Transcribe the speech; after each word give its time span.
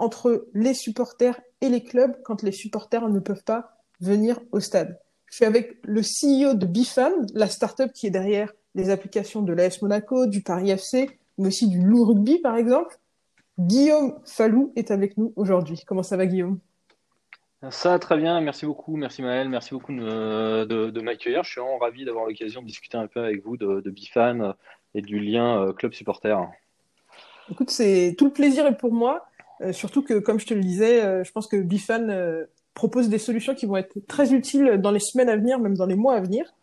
entre 0.00 0.46
les 0.54 0.74
supporters 0.74 1.40
et 1.60 1.68
les 1.68 1.82
clubs 1.82 2.16
quand 2.24 2.42
les 2.42 2.52
supporters 2.52 3.08
ne 3.08 3.20
peuvent 3.20 3.44
pas 3.44 3.76
venir 4.00 4.40
au 4.52 4.60
stade. 4.60 4.98
Je 5.26 5.36
suis 5.36 5.44
avec 5.44 5.78
le 5.84 6.00
CEO 6.00 6.54
de 6.54 6.66
Bifan, 6.66 7.12
la 7.34 7.48
startup 7.48 7.92
qui 7.92 8.06
est 8.06 8.10
derrière 8.10 8.52
les 8.74 8.90
applications 8.90 9.42
de 9.42 9.52
l'AS 9.52 9.82
Monaco, 9.82 10.26
du 10.26 10.42
Paris 10.42 10.70
FC, 10.70 11.18
mais 11.38 11.48
aussi 11.48 11.68
du 11.68 11.82
Loup 11.82 12.04
Rugby 12.04 12.38
par 12.38 12.56
exemple. 12.56 12.98
Guillaume 13.58 14.18
Fallou 14.24 14.72
est 14.74 14.90
avec 14.90 15.18
nous 15.18 15.32
aujourd'hui. 15.36 15.82
Comment 15.86 16.02
ça 16.02 16.16
va 16.16 16.26
Guillaume? 16.26 16.58
Ça, 17.68 17.98
très 17.98 18.16
bien, 18.16 18.40
merci 18.40 18.64
beaucoup, 18.64 18.96
merci 18.96 19.20
Maël, 19.20 19.50
merci 19.50 19.74
beaucoup 19.74 19.92
de, 19.92 21.00
m'accueillir. 21.02 21.44
Je 21.44 21.50
suis 21.50 21.60
vraiment 21.60 21.76
ravi 21.76 22.06
d'avoir 22.06 22.24
l'occasion 22.24 22.62
de 22.62 22.66
discuter 22.66 22.96
un 22.96 23.06
peu 23.06 23.20
avec 23.20 23.44
vous 23.44 23.58
de, 23.58 23.90
Bifan 23.90 24.54
et 24.94 25.02
du 25.02 25.20
lien 25.20 25.62
euh, 25.62 25.72
club 25.74 25.92
supporter. 25.92 26.38
Écoute, 27.50 27.70
c'est 27.70 28.14
tout 28.16 28.26
le 28.26 28.32
plaisir 28.32 28.66
est 28.66 28.76
pour 28.76 28.92
moi. 28.92 29.26
Euh, 29.62 29.72
surtout 29.72 30.02
que, 30.02 30.18
comme 30.18 30.40
je 30.40 30.46
te 30.46 30.54
le 30.54 30.62
disais, 30.62 31.04
euh, 31.04 31.24
je 31.24 31.32
pense 31.32 31.46
que 31.46 31.56
Bifan 31.56 32.08
euh, 32.08 32.44
propose 32.74 33.08
des 33.08 33.18
solutions 33.18 33.54
qui 33.54 33.66
vont 33.66 33.76
être 33.76 33.94
très 34.06 34.32
utiles 34.32 34.78
dans 34.78 34.90
les 34.90 35.00
semaines 35.00 35.28
à 35.28 35.36
venir, 35.36 35.58
même 35.58 35.76
dans 35.76 35.86
les 35.86 35.96
mois 35.96 36.14
à 36.14 36.20
venir. 36.20 36.54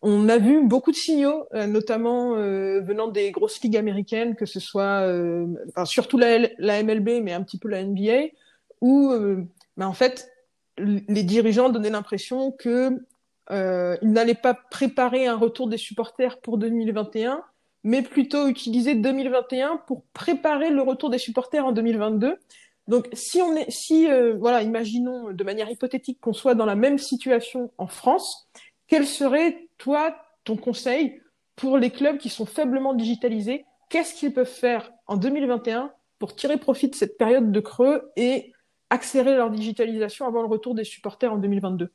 On 0.00 0.28
a 0.28 0.38
vu 0.38 0.64
beaucoup 0.64 0.92
de 0.92 0.96
signaux, 0.96 1.44
notamment 1.52 2.34
venant 2.36 3.08
des 3.08 3.32
grosses 3.32 3.60
ligues 3.60 3.76
américaines, 3.76 4.36
que 4.36 4.46
ce 4.46 4.60
soit, 4.60 5.04
enfin, 5.70 5.84
surtout 5.84 6.18
la, 6.18 6.38
MLB, 6.84 7.20
mais 7.20 7.32
un 7.32 7.42
petit 7.42 7.58
peu 7.58 7.68
la 7.68 7.82
NBA, 7.82 8.28
où, 8.80 9.12
bah, 9.76 9.88
en 9.88 9.92
fait, 9.92 10.30
les 10.78 11.24
dirigeants 11.24 11.68
donnaient 11.68 11.90
l'impression 11.90 12.52
que 12.52 12.96
ils 13.50 14.12
n'allaient 14.12 14.34
pas 14.34 14.54
préparer 14.54 15.26
un 15.26 15.36
retour 15.36 15.68
des 15.68 15.78
supporters 15.78 16.40
pour 16.42 16.58
2021, 16.58 17.42
mais 17.84 18.02
plutôt 18.02 18.48
utiliser 18.48 18.94
2021 18.94 19.82
pour 19.86 20.04
préparer 20.12 20.70
le 20.70 20.82
retour 20.82 21.10
des 21.10 21.18
supporters 21.18 21.64
en 21.64 21.72
2022. 21.72 22.36
Donc, 22.88 23.08
si 23.12 23.40
on 23.42 23.54
est, 23.54 23.70
si, 23.70 24.10
euh, 24.10 24.34
voilà, 24.38 24.62
imaginons 24.62 25.32
de 25.32 25.44
manière 25.44 25.70
hypothétique 25.70 26.18
qu'on 26.20 26.32
soit 26.32 26.54
dans 26.54 26.66
la 26.66 26.74
même 26.74 26.98
situation 26.98 27.70
en 27.78 27.86
France, 27.86 28.48
quel 28.86 29.06
serait, 29.06 29.68
toi, 29.76 30.16
ton 30.44 30.56
conseil 30.56 31.20
pour 31.54 31.76
les 31.76 31.90
clubs 31.90 32.18
qui 32.18 32.30
sont 32.30 32.46
faiblement 32.46 32.94
digitalisés? 32.94 33.66
Qu'est-ce 33.90 34.14
qu'ils 34.14 34.32
peuvent 34.32 34.46
faire 34.46 34.90
en 35.06 35.16
2021 35.16 35.92
pour 36.18 36.34
tirer 36.34 36.56
profit 36.56 36.88
de 36.88 36.94
cette 36.94 37.18
période 37.18 37.52
de 37.52 37.60
creux 37.60 38.10
et 38.16 38.52
accélérer 38.90 39.36
leur 39.36 39.50
digitalisation 39.50 40.26
avant 40.26 40.42
le 40.42 40.48
retour 40.48 40.74
des 40.74 40.84
supporters 40.84 41.32
en 41.32 41.36
2022 41.36 41.92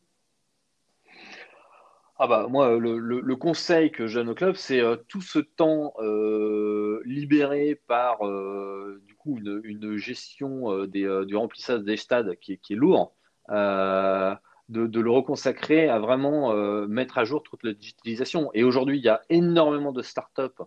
ah 2.23 2.27
bah 2.27 2.47
moi 2.49 2.77
le, 2.79 3.35
conseil 3.35 3.91
que 3.91 4.07
je 4.07 4.17
donne 4.17 4.29
au 4.29 4.33
club 4.33 4.55
c'est 4.55 4.79
euh, 4.79 4.95
tout 5.09 5.19
ce 5.19 5.39
temps 5.39 5.93
euh, 5.99 7.01
libéré 7.03 7.75
par 7.85 8.25
euh, 8.25 9.03
du 9.05 9.13
coup 9.15 9.37
une, 9.37 9.97
gestion 9.97 10.85
du 10.85 11.35
remplissage 11.35 11.81
des 11.81 11.97
stades 11.97 12.37
qui, 12.39 12.53
est 12.53 12.75
lourd 12.75 13.13
de, 13.49 14.37
le 14.69 15.11
reconsacrer 15.11 15.89
à 15.89 15.99
vraiment 15.99 16.55
mettre 16.87 17.17
à 17.17 17.25
jour 17.25 17.43
toute 17.43 17.61
la 17.65 17.73
digitalisation 17.73 18.51
et 18.53 18.63
aujourd'hui 18.63 18.99
il 18.99 19.03
y 19.03 19.09
a 19.09 19.19
énormément 19.29 19.91
de 19.91 20.01
startups 20.01 20.63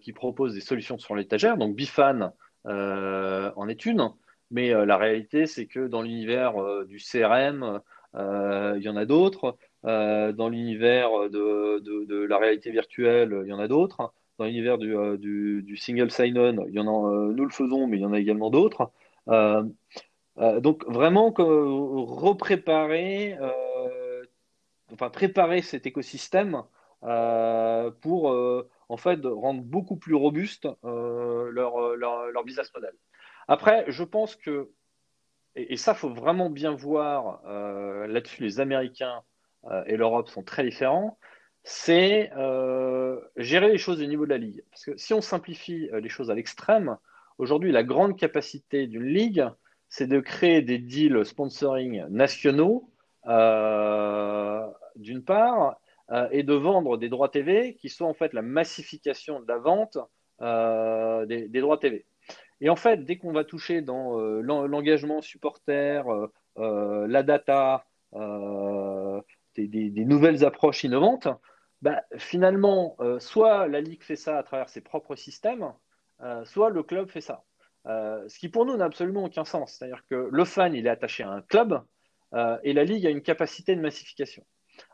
qui 0.00 0.14
proposent 0.14 0.54
des 0.54 0.62
solutions 0.62 0.96
sur 0.96 1.14
l'étagère. 1.14 1.58
Donc 1.58 1.76
Bifan 1.76 2.32
en 2.64 3.68
est 3.68 3.84
une. 3.84 4.08
Mais 4.50 4.70
la 4.70 4.96
réalité 4.96 5.46
c'est 5.46 5.66
que 5.66 5.88
dans 5.88 6.00
l'univers 6.00 6.54
du 6.86 6.96
CRM 6.96 7.82
il 8.14 8.82
y 8.82 8.88
en 8.88 8.96
a 8.96 9.04
d'autres 9.04 9.58
euh, 9.84 10.32
dans 10.32 10.48
l'univers 10.48 11.10
de, 11.30 12.24
la 12.24 12.38
réalité 12.38 12.70
virtuelle, 12.70 13.42
il 13.44 13.48
y 13.48 13.52
en 13.52 13.58
a 13.58 13.68
d'autres. 13.68 14.12
Dans 14.38 14.44
l'univers 14.44 14.78
du, 14.78 14.94
euh, 14.94 15.76
single 15.76 16.10
sign-on, 16.10 16.66
il 16.66 16.74
y 16.74 16.80
en 16.80 16.88
a, 16.88 17.10
euh, 17.10 17.32
nous 17.32 17.44
le 17.44 17.50
faisons, 17.50 17.86
mais 17.86 17.98
il 17.98 18.00
y 18.00 18.06
en 18.06 18.12
a 18.12 18.18
également 18.18 18.50
d'autres. 18.50 18.90
donc 20.36 20.84
vraiment 20.86 21.32
repréparer, 21.36 23.36
enfin 24.92 25.10
préparer 25.10 25.62
cet 25.62 25.86
écosystème 25.86 26.62
pour 27.00 28.66
en 28.88 28.96
fait 28.96 29.20
rendre 29.24 29.62
beaucoup 29.62 29.96
plus 29.96 30.14
robuste 30.14 30.68
leur, 30.82 32.44
business 32.44 32.72
model. 32.74 32.92
Après, 33.48 33.84
je 33.88 34.04
pense 34.04 34.36
que 34.36 34.70
et, 35.54 35.72
et 35.72 35.76
ça 35.76 35.94
faut 35.94 36.10
vraiment 36.10 36.50
bien 36.50 36.72
voir 36.72 37.40
là-dessus 38.08 38.42
les 38.42 38.60
Américains 38.60 39.22
et 39.86 39.96
l'Europe 39.96 40.28
sont 40.28 40.42
très 40.42 40.62
différents, 40.64 41.18
c'est 41.68 42.30
euh, 42.36 43.20
gérer 43.36 43.68
les 43.72 43.76
choses 43.76 44.00
au 44.00 44.06
niveau 44.06 44.24
de 44.24 44.30
la 44.30 44.38
ligue. 44.38 44.62
Parce 44.70 44.84
que 44.84 44.96
si 44.96 45.12
on 45.12 45.20
simplifie 45.20 45.90
euh, 45.92 45.98
les 45.98 46.08
choses 46.08 46.30
à 46.30 46.34
l'extrême, 46.36 46.96
aujourd'hui, 47.38 47.72
la 47.72 47.82
grande 47.82 48.16
capacité 48.16 48.86
d'une 48.86 49.06
ligue, 49.06 49.44
c'est 49.88 50.06
de 50.06 50.20
créer 50.20 50.62
des 50.62 50.78
deals 50.78 51.24
sponsoring 51.24 52.06
nationaux, 52.08 52.88
d'une 54.94 55.24
part, 55.24 55.76
et 56.30 56.44
de 56.44 56.54
vendre 56.54 56.96
des 56.96 57.08
droits 57.08 57.28
TV 57.28 57.74
qui 57.74 57.88
sont 57.88 58.04
en 58.04 58.14
fait 58.14 58.32
la 58.32 58.42
massification 58.42 59.40
de 59.40 59.48
la 59.48 59.58
vente 59.58 59.98
des, 61.28 61.60
droits 61.60 61.78
TV. 61.78 62.04
Et 62.60 62.68
en 62.68 62.76
fait, 62.76 63.04
dès 63.04 63.16
qu'on 63.16 63.32
va 63.32 63.44
toucher 63.44 63.80
dans 63.80 64.18
l'engagement 64.40 65.20
supporter, 65.20 66.02
la 66.56 67.22
data, 67.22 67.84
des, 69.56 70.04
nouvelles 70.04 70.44
approches 70.44 70.84
innovantes, 70.84 71.28
bah, 71.82 72.02
finalement, 72.16 72.96
euh, 73.00 73.18
soit 73.18 73.68
la 73.68 73.80
Ligue 73.80 74.02
fait 74.02 74.16
ça 74.16 74.38
à 74.38 74.42
travers 74.42 74.68
ses 74.68 74.80
propres 74.80 75.14
systèmes, 75.14 75.72
euh, 76.22 76.44
soit 76.44 76.70
le 76.70 76.82
club 76.82 77.10
fait 77.10 77.20
ça. 77.20 77.44
Euh, 77.86 78.28
ce 78.28 78.38
qui 78.38 78.48
pour 78.48 78.66
nous 78.66 78.76
n'a 78.76 78.86
absolument 78.86 79.24
aucun 79.24 79.44
sens. 79.44 79.74
C'est-à-dire 79.74 80.02
que 80.08 80.28
le 80.30 80.44
fan, 80.44 80.74
il 80.74 80.86
est 80.86 80.90
attaché 80.90 81.22
à 81.22 81.30
un 81.30 81.42
club 81.42 81.82
et 82.64 82.74
la 82.74 82.84
Ligue 82.84 83.06
a 83.06 83.10
une 83.10 83.22
capacité 83.22 83.74
de 83.76 83.80
massification. 83.80 84.44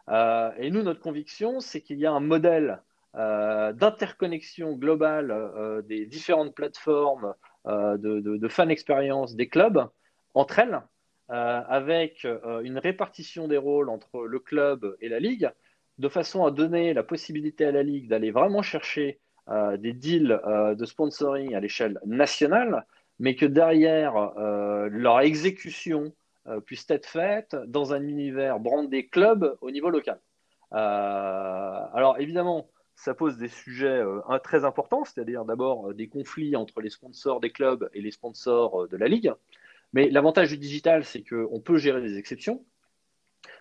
et 0.08 0.70
nous, 0.70 0.82
notre 0.82 1.00
conviction, 1.00 1.58
c'est 1.58 1.80
qu'il 1.80 1.98
y 1.98 2.06
a 2.06 2.12
un 2.12 2.20
modèle 2.20 2.82
d'interconnexion 3.14 4.74
globale 4.74 5.82
des 5.88 6.06
différentes 6.06 6.54
plateformes 6.54 7.34
de, 7.64 8.48
fan 8.48 8.70
expérience 8.70 9.34
des 9.34 9.48
clubs 9.48 9.88
entre 10.34 10.60
elles 10.60 10.82
avec 11.28 12.24
euh, 12.24 12.60
une 12.60 12.78
répartition 12.78 13.48
des 13.48 13.56
rôles 13.56 13.88
entre 13.88 14.26
le 14.26 14.38
club 14.38 14.96
et 15.00 15.08
la 15.08 15.20
ligue, 15.20 15.50
de 15.98 16.08
façon 16.08 16.44
à 16.44 16.50
donner 16.50 16.94
la 16.94 17.02
possibilité 17.02 17.64
à 17.64 17.72
la 17.72 17.82
ligue 17.82 18.08
d'aller 18.08 18.30
vraiment 18.30 18.62
chercher 18.62 19.20
euh, 19.48 19.76
des 19.76 19.92
deals 19.92 20.40
de 20.76 20.84
sponsoring 20.84 21.54
à 21.54 21.60
l'échelle 21.60 22.00
nationale, 22.04 22.86
mais 23.18 23.34
que 23.36 23.46
derrière 23.46 24.14
leur 24.90 25.20
exécution 25.20 26.12
puisse 26.64 26.90
être 26.90 27.06
faite 27.06 27.54
dans 27.66 27.92
un 27.92 28.02
univers 28.02 28.58
brandé 28.58 29.06
club 29.06 29.56
au 29.60 29.70
niveau 29.70 29.90
local. 29.90 30.18
alors 30.72 32.16
évidemment, 32.18 32.68
ça 32.96 33.14
pose 33.14 33.36
des 33.36 33.48
sujets 33.48 34.02
très 34.42 34.64
importants, 34.64 35.04
c'est-à-dire 35.04 35.44
d'abord 35.44 35.94
des 35.94 36.08
conflits 36.08 36.56
entre 36.56 36.80
les 36.80 36.90
sponsors 36.90 37.38
des 37.38 37.50
clubs 37.50 37.88
et 37.94 38.00
les 38.00 38.10
sponsors 38.10 38.88
de 38.88 38.96
la 38.96 39.06
ligue. 39.06 39.32
Mais 39.92 40.08
l'avantage 40.08 40.50
du 40.50 40.58
digital, 40.58 41.04
c'est 41.04 41.22
qu'on 41.22 41.60
peut 41.60 41.78
gérer 41.78 42.00
des 42.00 42.18
exceptions. 42.18 42.64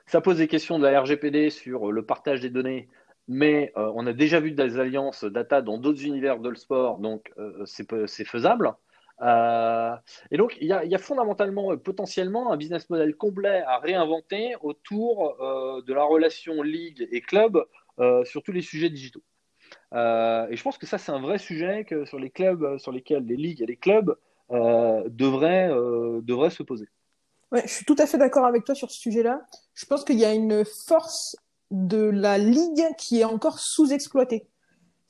Ça 0.05 0.21
pose 0.21 0.37
des 0.37 0.47
questions 0.47 0.79
de 0.79 0.87
la 0.87 1.01
RGPD 1.01 1.49
sur 1.49 1.91
le 1.91 2.05
partage 2.05 2.41
des 2.41 2.49
données, 2.49 2.89
mais 3.27 3.71
euh, 3.77 3.91
on 3.95 4.05
a 4.07 4.13
déjà 4.13 4.39
vu 4.39 4.51
des 4.51 4.79
alliances 4.79 5.23
data 5.23 5.61
dans 5.61 5.77
d'autres 5.77 6.05
univers 6.05 6.39
de 6.39 6.49
le 6.49 6.55
sport, 6.55 6.99
donc 6.99 7.31
euh, 7.37 7.65
c'est 7.65 8.25
faisable. 8.25 8.73
Euh, 9.21 9.95
et 10.31 10.37
donc, 10.37 10.57
il 10.59 10.67
y, 10.67 10.73
a, 10.73 10.97
fondamentalement, 10.97 11.77
potentiellement, 11.77 12.51
un 12.51 12.57
business 12.57 12.89
model 12.89 13.15
complet 13.15 13.61
à 13.67 13.77
réinventer 13.77 14.55
autour 14.61 15.37
de 15.85 15.93
la 15.93 16.03
relation 16.03 16.63
ligue 16.63 17.07
et 17.11 17.21
club 17.21 17.63
sur 18.23 18.41
tous 18.41 18.51
les 18.51 18.61
sujets 18.61 18.89
digitaux. 18.89 19.21
et 19.93 20.55
je 20.55 20.63
pense 20.63 20.79
que 20.79 20.87
ça, 20.87 20.97
c'est 20.97 21.11
un 21.11 21.21
vrai 21.21 21.37
sujet 21.37 21.85
sur 22.05 22.17
les 22.17 22.31
clubs 22.31 22.79
sur 22.79 22.91
lesquels 22.91 23.23
les 23.25 23.37
ligues 23.37 23.61
et 23.61 23.67
les 23.67 23.77
clubs 23.77 24.09
euh, 24.09 24.15
devrait, 24.51 25.69
euh, 25.69 26.21
devrait 26.21 26.49
se 26.49 26.63
poser. 26.63 26.85
Je 27.53 27.67
suis 27.67 27.85
tout 27.85 27.95
à 27.97 28.05
fait 28.05 28.17
d'accord 28.17 28.45
avec 28.45 28.63
toi 28.63 28.75
sur 28.75 28.91
ce 28.91 28.99
sujet-là. 28.99 29.41
Je 29.73 29.85
pense 29.85 30.05
qu'il 30.05 30.17
y 30.17 30.25
a 30.25 30.33
une 30.33 30.63
force 30.87 31.35
de 31.69 32.01
la 32.01 32.37
ligue 32.37 32.85
qui 32.97 33.19
est 33.19 33.25
encore 33.25 33.59
sous-exploitée. 33.59 34.47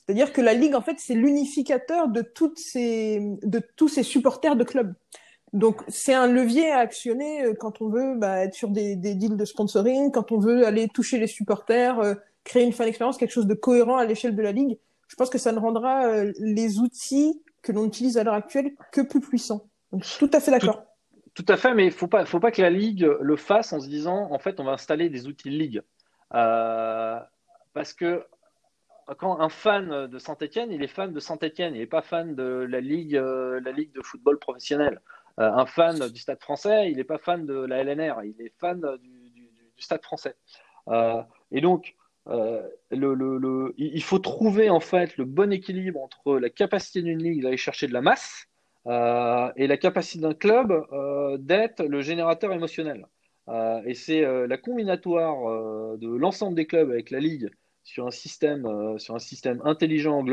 C'est-à-dire 0.05 0.33
que 0.33 0.41
la 0.41 0.53
ligue, 0.53 0.75
en 0.75 0.81
fait, 0.81 0.95
c'est 0.97 1.13
l'unificateur 1.13 2.07
de 2.07 2.21
de 2.21 3.61
tous 3.75 3.87
ces 3.87 4.03
supporters 4.03 4.55
de 4.55 4.63
clubs. 4.63 4.93
Donc 5.53 5.83
c'est 5.89 6.13
un 6.13 6.27
levier 6.27 6.71
à 6.71 6.79
actionner 6.79 7.43
euh, 7.43 7.53
quand 7.53 7.81
on 7.81 7.89
veut 7.89 8.15
bah, 8.15 8.37
être 8.39 8.53
sur 8.53 8.69
des, 8.69 8.95
deals 8.95 9.35
de 9.35 9.45
sponsoring, 9.45 10.11
quand 10.11 10.31
on 10.31 10.39
veut 10.39 10.65
aller 10.65 10.87
toucher 10.87 11.17
les 11.17 11.27
supporters, 11.27 11.99
euh, 11.99 12.13
créer 12.43 12.63
une 12.63 12.71
fan 12.71 12.87
expérience, 12.87 13.17
quelque 13.17 13.33
chose 13.33 13.47
de 13.47 13.53
cohérent 13.53 13.97
à 13.97 14.05
l'échelle 14.05 14.35
de 14.35 14.41
la 14.41 14.53
ligue. 14.53 14.77
Je 15.09 15.15
pense 15.17 15.29
que 15.29 15.37
ça 15.37 15.51
ne 15.51 15.59
rendra 15.59 16.05
euh, 16.05 16.31
les 16.39 16.79
outils 16.79 17.41
que 17.61 17.71
l'on 17.71 17.85
utilise 17.85 18.17
à 18.17 18.23
l'heure 18.23 18.33
actuelle 18.33 18.71
que 18.91 19.01
plus 19.01 19.21
puissants. 19.21 19.69
Donc, 19.91 20.05
tout 20.19 20.29
à 20.33 20.39
fait 20.39 20.51
d'accord. 20.51 20.83
Tout, 21.33 21.45
à 21.47 21.55
fait, 21.55 21.73
mais 21.73 21.85
il 21.85 21.91
faut 21.91 22.07
pas, 22.07 22.25
faut 22.25 22.39
pas 22.39 22.51
que 22.51 22.61
la 22.61 22.69
ligue 22.69 23.09
le 23.19 23.35
fasse 23.37 23.71
en 23.71 23.79
se 23.79 23.87
disant 23.87 24.29
en 24.31 24.39
fait 24.39 24.59
on 24.59 24.65
va 24.65 24.73
installer 24.73 25.09
des 25.09 25.27
outils 25.27 25.49
ligue, 25.49 25.81
parce 26.29 27.93
que 27.93 28.25
quand 29.17 29.39
un 29.39 29.47
fan 29.49 30.07
de 30.07 30.19
Saint-Etienne, 30.19 30.71
il 30.71 30.83
est 30.83 30.87
fan 30.87 31.13
de 31.13 31.19
Saint-Etienne, 31.19 31.73
il 31.73 31.79
n'est 31.79 31.87
pas 31.87 32.01
fan 32.01 32.35
de 32.35 32.43
la 32.43 32.81
ligue, 32.81 33.15
la 33.15 33.71
ligue 33.71 33.93
de 33.93 34.01
football 34.01 34.39
professionnel. 34.39 34.99
Euh, 35.39 35.51
un 35.51 35.65
fan 35.65 35.97
du 36.09 36.19
Stade 36.19 36.41
français, 36.41 36.91
il 36.91 36.97
n'est 36.97 37.03
pas 37.03 37.17
fan 37.17 37.45
de 37.45 37.53
la 37.53 37.83
LNR, 37.83 38.23
il 38.23 38.39
est 38.41 38.53
fan 38.59 38.81
du, 39.01 39.49
Stade 39.77 40.03
français. 40.03 40.35
Euh, 40.89 41.23
et 41.51 41.61
donc, 41.61 41.95
euh, 42.27 42.61
il 42.91 44.03
faut 44.03 44.19
trouver 44.19 44.69
en 44.69 44.79
fait 44.79 45.17
le 45.17 45.25
bon 45.25 45.51
équilibre 45.51 46.01
entre 46.01 46.37
la 46.37 46.49
capacité 46.49 47.01
d'une 47.01 47.21
ligue 47.21 47.43
d'aller 47.43 47.57
chercher 47.57 47.87
de 47.87 47.93
la 47.93 48.01
masse 48.01 48.47
et 48.85 49.67
la 49.67 49.77
capacité 49.77 50.21
d'un 50.21 50.33
club 50.33 50.73
d'être 51.39 51.83
le 51.83 52.01
générateur 52.01 52.51
émotionnel. 52.53 53.05
et 53.85 53.93
c'est 53.93 54.21
la 54.47 54.57
combinatoire 54.57 55.97
de 55.97 56.15
l'ensemble 56.15 56.55
des 56.55 56.65
clubs 56.67 56.89
avec 56.89 57.11
la 57.11 57.19
ligue 57.19 57.49
sur 57.83 58.07
un 58.07 58.11
système, 58.11 58.97
sur 58.99 59.15
un 59.15 59.19
système 59.19 59.61
intelligent, 59.65 60.23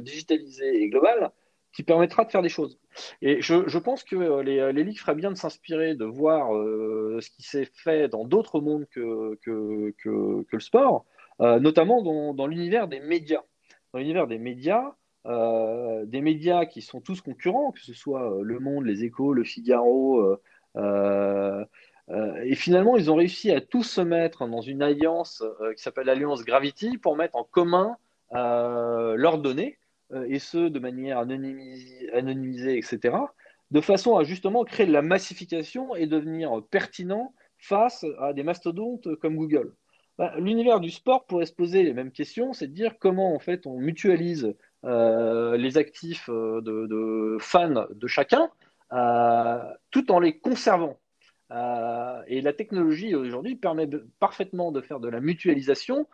digitalisé 0.00 0.82
et 0.82 0.88
global 0.88 1.32
qui 1.76 1.82
permettra 1.82 2.24
de 2.24 2.30
faire 2.30 2.40
des 2.40 2.48
choses. 2.48 2.78
Et 3.20 3.42
je, 3.42 3.78
pense 3.78 4.02
que 4.02 4.16
euh, 4.16 4.42
les, 4.72 4.82
ligues 4.82 4.98
feraient 4.98 5.14
bien 5.14 5.30
de 5.30 5.36
s'inspirer, 5.36 5.94
de 5.94 6.06
voir 6.06 6.56
euh, 6.56 7.18
ce 7.20 7.28
qui 7.28 7.42
s'est 7.42 7.68
fait 7.70 8.08
dans 8.08 8.24
d'autres 8.24 8.60
mondes 8.60 8.86
que, 8.90 9.38
que, 9.42 9.94
que, 10.02 10.46
le 10.50 10.60
sport, 10.60 11.04
euh, 11.40 11.58
notamment 11.60 12.02
dans, 12.32 12.46
l'univers 12.46 12.88
des 12.88 13.00
médias. 13.00 13.42
Dans 13.92 13.98
l'univers 13.98 14.26
des 14.26 14.38
médias, 14.38 14.94
des 15.24 16.20
médias 16.20 16.66
qui 16.66 16.82
sont 16.82 17.00
tous 17.00 17.20
concurrents, 17.20 17.72
que 17.72 17.80
ce 17.80 17.92
soit 17.92 18.38
Le 18.42 18.60
Monde, 18.60 18.86
Les 18.86 19.02
Échos, 19.02 19.32
Le 19.32 19.42
Figaro. 19.42 20.38
et 20.76 22.54
finalement, 22.54 22.96
ils 22.96 23.10
ont 23.10 23.16
réussi 23.16 23.50
à 23.50 23.60
tous 23.60 23.82
se 23.82 24.00
mettre 24.00 24.46
dans 24.46 24.60
une 24.60 24.82
alliance 24.82 25.42
qui 25.76 25.82
s'appelle 25.82 26.06
l'Alliance 26.06 26.44
Gravity 26.44 26.96
pour 26.98 27.16
mettre 27.16 27.34
en 27.34 27.42
commun 27.42 27.96
leurs 28.30 29.38
données 29.38 29.78
euh, 30.12 30.26
et 30.28 30.38
ce, 30.38 30.68
de 30.68 30.78
manière 30.78 31.18
anonymisée, 31.18 32.78
etc., 32.78 33.16
de 33.72 33.80
façon 33.80 34.16
à 34.16 34.22
justement 34.22 34.64
créer 34.64 34.86
de 34.86 34.92
la 34.92 35.02
massification 35.02 35.96
et 35.96 36.06
devenir 36.06 36.62
pertinent 36.70 37.34
face 37.58 38.06
à 38.20 38.32
des 38.32 38.44
mastodontes 38.44 39.16
comme 39.16 39.36
Google. 39.36 39.74
Bah, 40.18 40.32
l'univers 40.38 40.80
du 40.80 40.90
sport 40.90 41.26
pourrait 41.26 41.46
se 41.46 41.52
poser 41.52 41.82
les 41.82 41.92
mêmes 41.92 42.10
questions, 42.10 42.52
c'est 42.52 42.68
de 42.68 42.72
dire 42.72 42.98
comment 42.98 43.34
en 43.34 43.38
fait 43.38 43.66
on 43.66 43.78
mutualise 43.78 44.54
euh, 44.84 45.56
les 45.56 45.76
actifs 45.76 46.28
euh, 46.30 46.60
de, 46.62 47.36
fans 47.40 47.86
de 47.90 48.06
chacun, 48.06 48.50
tout 49.90 50.12
en 50.12 50.20
les 50.20 50.38
conservant. 50.38 50.98
et 51.50 52.40
la 52.40 52.52
technologie 52.52 53.14
aujourd'hui 53.14 53.56
permet 53.56 53.88
parfaitement 54.18 54.72
de 54.72 54.80
faire 54.80 55.00
de 55.00 55.08
la 55.08 55.20
mutualisation 55.20 56.06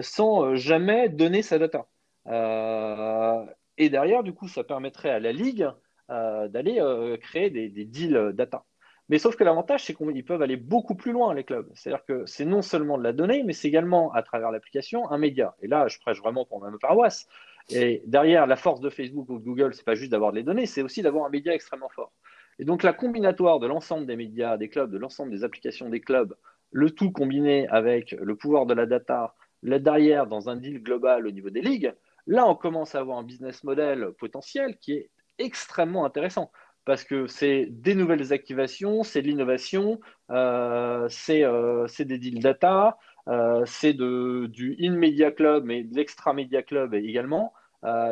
sans 0.00 0.54
jamais 0.56 1.08
donner 1.08 1.42
sa 1.42 1.58
data. 1.58 1.86
Euh, 2.26 3.44
et 3.78 3.90
derrière, 3.90 4.22
du 4.22 4.32
coup, 4.32 4.48
ça 4.48 4.64
permettrait 4.64 5.10
à 5.10 5.20
la 5.20 5.32
Ligue 5.32 5.68
euh, 6.10 6.48
d'aller 6.48 6.78
euh, 6.80 7.16
créer 7.16 7.50
des, 7.50 7.68
deals 7.84 8.32
data. 8.34 8.64
Mais 9.10 9.18
sauf 9.18 9.36
que 9.36 9.44
l'avantage, 9.44 9.84
c'est 9.84 9.94
qu'ils 9.94 10.24
peuvent 10.24 10.40
aller 10.40 10.56
beaucoup 10.56 10.94
plus 10.94 11.12
loin, 11.12 11.34
les 11.34 11.44
clubs. 11.44 11.68
C'est-à-dire 11.74 12.04
que 12.06 12.24
c'est 12.26 12.46
non 12.46 12.62
seulement 12.62 12.96
de 12.96 13.02
la 13.02 13.12
donnée, 13.12 13.42
mais 13.42 13.52
c'est 13.52 13.68
également, 13.68 14.12
à 14.12 14.22
travers 14.22 14.50
l'application, 14.50 15.10
un 15.10 15.18
média. 15.18 15.54
Et 15.60 15.66
là, 15.66 15.88
je 15.88 15.98
prêche 15.98 16.18
vraiment 16.20 16.46
pour 16.46 16.60
ma 16.60 16.70
paroisse. 16.78 17.26
Et 17.70 18.02
derrière, 18.06 18.46
la 18.46 18.56
force 18.56 18.80
de 18.80 18.88
Facebook 18.88 19.28
ou 19.28 19.38
de 19.38 19.44
Google, 19.44 19.74
c'est 19.74 19.84
pas 19.84 19.96
juste 19.96 20.12
d'avoir 20.12 20.32
des 20.32 20.42
données, 20.42 20.64
c'est 20.64 20.80
aussi 20.80 21.02
d'avoir 21.02 21.26
un 21.26 21.28
média 21.28 21.52
extrêmement 21.52 21.90
fort. 21.90 22.12
Et 22.58 22.64
donc, 22.64 22.82
la 22.82 22.92
combinatoire 22.92 23.58
de 23.58 23.66
l'ensemble 23.66 24.06
des 24.06 24.16
médias, 24.16 24.56
des 24.56 24.68
clubs, 24.68 24.90
de 24.90 24.98
l'ensemble 24.98 25.32
des 25.32 25.44
applications 25.44 25.90
des 25.90 26.00
clubs, 26.00 26.34
le 26.70 26.90
tout 26.90 27.10
combiné 27.10 27.68
avec 27.68 28.12
le 28.12 28.36
pouvoir 28.36 28.64
de 28.64 28.74
la 28.74 28.86
data, 28.86 29.34
là 29.62 29.78
derrière, 29.78 30.28
dans 30.28 30.48
un 30.48 30.56
deal 30.56 30.82
global 30.82 31.26
au 31.26 31.30
niveau 31.30 31.50
des 31.50 31.60
ligues, 31.60 31.92
Là, 32.26 32.46
on 32.46 32.54
commence 32.54 32.94
à 32.94 33.00
avoir 33.00 33.18
un 33.18 33.22
business 33.24 33.64
model 33.64 34.12
potentiel 34.18 34.76
qui 34.78 34.92
est 34.92 35.10
extrêmement 35.38 36.04
intéressant 36.04 36.52
parce 36.84 37.04
que 37.04 37.26
c'est 37.26 37.66
des 37.70 37.94
nouvelles 37.94 38.32
activations, 38.32 39.02
c'est 39.02 39.22
de 39.22 39.28
l'innovation, 39.28 40.00
euh, 40.30 41.08
euh, 41.30 41.86
c'est 41.88 42.04
des 42.04 42.18
deals 42.18 42.40
data, 42.40 42.98
euh, 43.28 43.64
c'est 43.66 43.92
du 43.94 44.76
in-media 44.80 45.30
club, 45.30 45.64
mais 45.64 45.84
de 45.84 45.94
l'extra-media 45.94 46.62
club 46.62 46.94
également. 46.94 47.52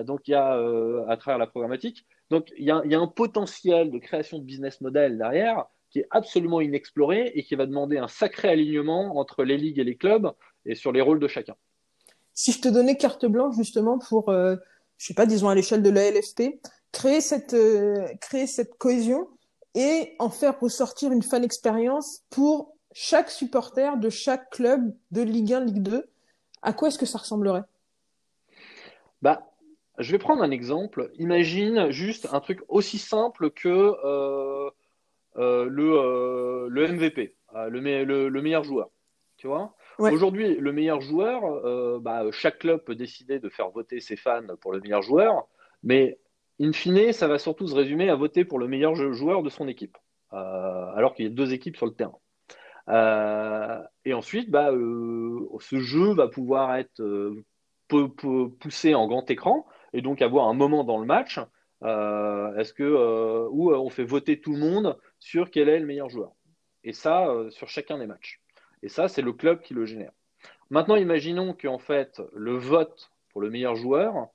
donc, 0.05 0.29
il 0.29 0.32
y 0.32 0.35
a 0.35 0.53
à 1.09 1.17
travers 1.17 1.38
la 1.38 1.47
programmatique. 1.47 2.06
Donc, 2.31 2.53
il 2.59 2.65
y, 2.65 2.70
a, 2.70 2.82
il 2.85 2.93
y, 2.93 2.94
a, 2.94 3.00
un 3.00 3.06
potentiel 3.06 3.91
de 3.91 3.99
création 3.99 4.38
de 4.38 4.44
business 4.44 4.81
model 4.81 5.19
derrière 5.19 5.67
qui 5.91 6.00
est 6.00 6.06
absolument 6.11 6.61
inexploré 6.61 7.32
et 7.35 7.43
qui 7.43 7.55
va 7.55 7.65
demander 7.67 7.97
un 7.97 8.09
sacré 8.09 8.49
alignement 8.49 9.19
entre 9.19 9.44
les 9.44 9.56
ligues 9.56 9.79
et 9.79 9.85
les 9.85 9.97
clubs 9.97 10.32
et 10.67 10.75
sur 10.75 10.93
les 10.93 11.00
rôles 11.00 11.20
de 11.20 11.29
chacun 11.29 11.55
si 12.38 12.53
je 12.53 12.61
te 12.61 12.69
donnais 12.69 12.97
carte 12.97 13.26
blanche 13.26 13.56
justement 13.56 13.99
pour, 13.99 14.29
euh, 14.29 14.55
je 14.97 15.06
sais 15.06 15.15
pas, 15.15 15.26
disons 15.26 15.49
à 15.49 15.56
l'échelle 15.56 15.82
de 15.82 15.91
la 15.91 16.09
LFP, 16.09 16.61
créer 16.93 17.20
cette, 17.20 17.55
euh, 17.55 18.06
créer 18.20 18.46
cette 18.46 18.76
cohésion 18.79 19.29
et 19.75 20.14
en 20.19 20.31
faire 20.31 20.58
ressortir 20.58 21.12
une 21.12 21.23
fan 21.23 21.44
expérience 21.44 22.23
pour 22.31 22.75
chaque 22.93 23.31
supporter 23.31 23.99
de 23.99 24.11
chaque 24.11 24.50
club 24.50 24.93
de 25.11 25.23
Ligue 25.23 25.52
1, 25.52 25.61
Ligue 25.61 25.82
2, 25.82 26.05
à 26.62 26.73
quoi 26.73 26.88
est-ce 26.88 26.99
que 26.99 27.06
ça 27.06 27.19
ressemblerait? 27.19 27.62
Bah, 29.23 29.52
Je 29.99 30.11
vais 30.12 30.19
prendre 30.19 30.43
un 30.43 30.50
exemple. 30.50 31.11
Imagine 31.19 31.90
juste 31.90 32.29
un 32.32 32.40
truc 32.40 32.61
aussi 32.69 32.99
simple 32.99 33.50
que 33.50 33.94
euh, 34.05 34.70
le, 35.37 36.69
le 36.69 36.88
MVP, 36.88 37.37
le, 37.55 38.29
le, 38.29 38.43
meilleur 38.43 38.64
joueur. 38.64 38.91
Tu 39.37 39.46
vois? 39.46 39.75
Aujourd'hui, 39.99 40.55
le 40.56 40.73
meilleur 40.73 41.00
joueur, 41.00 41.44
euh, 41.44 41.99
bah, 42.00 42.25
chaque 42.31 42.61
club 42.61 42.84
peut 42.84 42.94
décider 42.94 43.41
de 43.41 43.49
faire 43.49 43.70
voter 43.70 44.00
ses 44.00 44.17
fans 44.17 44.46
pour 44.61 44.73
le 44.73 44.81
meilleur 44.81 45.02
joueur, 45.02 45.49
mais 45.82 46.19
in 46.60 46.72
fine, 46.72 47.12
ça 47.12 47.29
va 47.29 47.38
surtout 47.38 47.67
se 47.67 47.74
résumer 47.74 48.10
à 48.10 48.17
voter 48.17 48.44
pour 48.44 48.58
le 48.58 48.69
meilleur 48.69 48.94
joueur 48.94 49.43
de 49.43 49.48
son 49.48 49.69
équipe, 49.69 49.96
euh, 50.32 50.93
alors 50.94 51.15
qu'il 51.15 51.24
y 51.27 51.29
a 51.29 51.31
deux 51.31 51.53
équipes 51.53 51.77
sur 51.77 51.86
le 51.86 51.94
terrain. 51.94 52.19
Euh, 52.88 53.82
et 54.05 54.15
ensuite, 54.15 54.50
bah, 54.50 54.70
ce 54.72 55.79
jeu 55.79 56.15
va 56.15 56.29
pouvoir 56.29 56.77
être 56.77 57.03
poussé 57.88 58.94
en 58.94 59.06
grand 59.06 59.31
écran 59.31 59.67
et 59.93 60.03
donc 60.03 60.22
avoir 60.22 60.48
un 60.48 60.55
moment 60.55 60.84
dans 60.84 60.98
le 60.98 61.06
match 61.06 61.38
où 61.81 61.86
on 63.72 63.91
fait 63.91 64.05
voter 64.05 64.41
tout 64.41 64.53
le 64.53 64.58
monde 64.58 64.98
sur 65.19 65.50
quel 65.50 65.69
est 65.69 65.79
le 65.79 65.86
meilleur 65.86 66.08
joueur? 66.08 66.32
Et 66.82 66.93
ça 66.93 67.29
sur 67.50 67.69
chacun 67.69 67.98
des 67.98 68.06
matchs 68.06 68.41
et 68.82 68.88
ça, 68.88 69.08
c'est 69.08 69.22
le 69.22 69.32
club 69.32 69.60
qui 69.60 69.74
le 69.74 69.84
génère. 69.84 70.12
Maintenant, 70.70 70.96
imaginons 70.96 71.55
qu'en 71.55 71.79
fait, 71.79 72.22
le 72.32 72.56
vote 72.56 73.10
pour 73.31 73.41
le 73.41 73.50
meilleur 73.50 73.74
joueur 73.74 74.29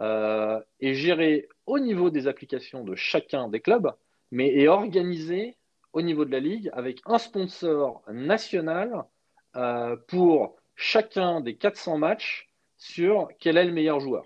euh, 0.00 0.60
est 0.80 0.94
géré 0.94 1.48
au 1.66 1.78
niveau 1.78 2.08
des 2.08 2.26
applications 2.26 2.84
de 2.84 2.94
chacun 2.94 3.48
des 3.48 3.60
clubs, 3.60 3.92
mais 4.30 4.48
est 4.54 4.66
organisé 4.68 5.56
au 5.92 6.00
niveau 6.00 6.24
de 6.24 6.30
la 6.30 6.40
ligue 6.40 6.70
avec 6.72 7.00
un 7.04 7.18
sponsor 7.18 8.02
national 8.10 9.04
euh, 9.56 9.96
pour 10.08 10.56
chacun 10.74 11.42
des 11.42 11.54
400 11.56 11.98
matchs 11.98 12.48
sur 12.78 13.28
quel 13.40 13.58
est 13.58 13.64
le 13.64 13.72
meilleur 13.72 14.00
joueur. 14.00 14.24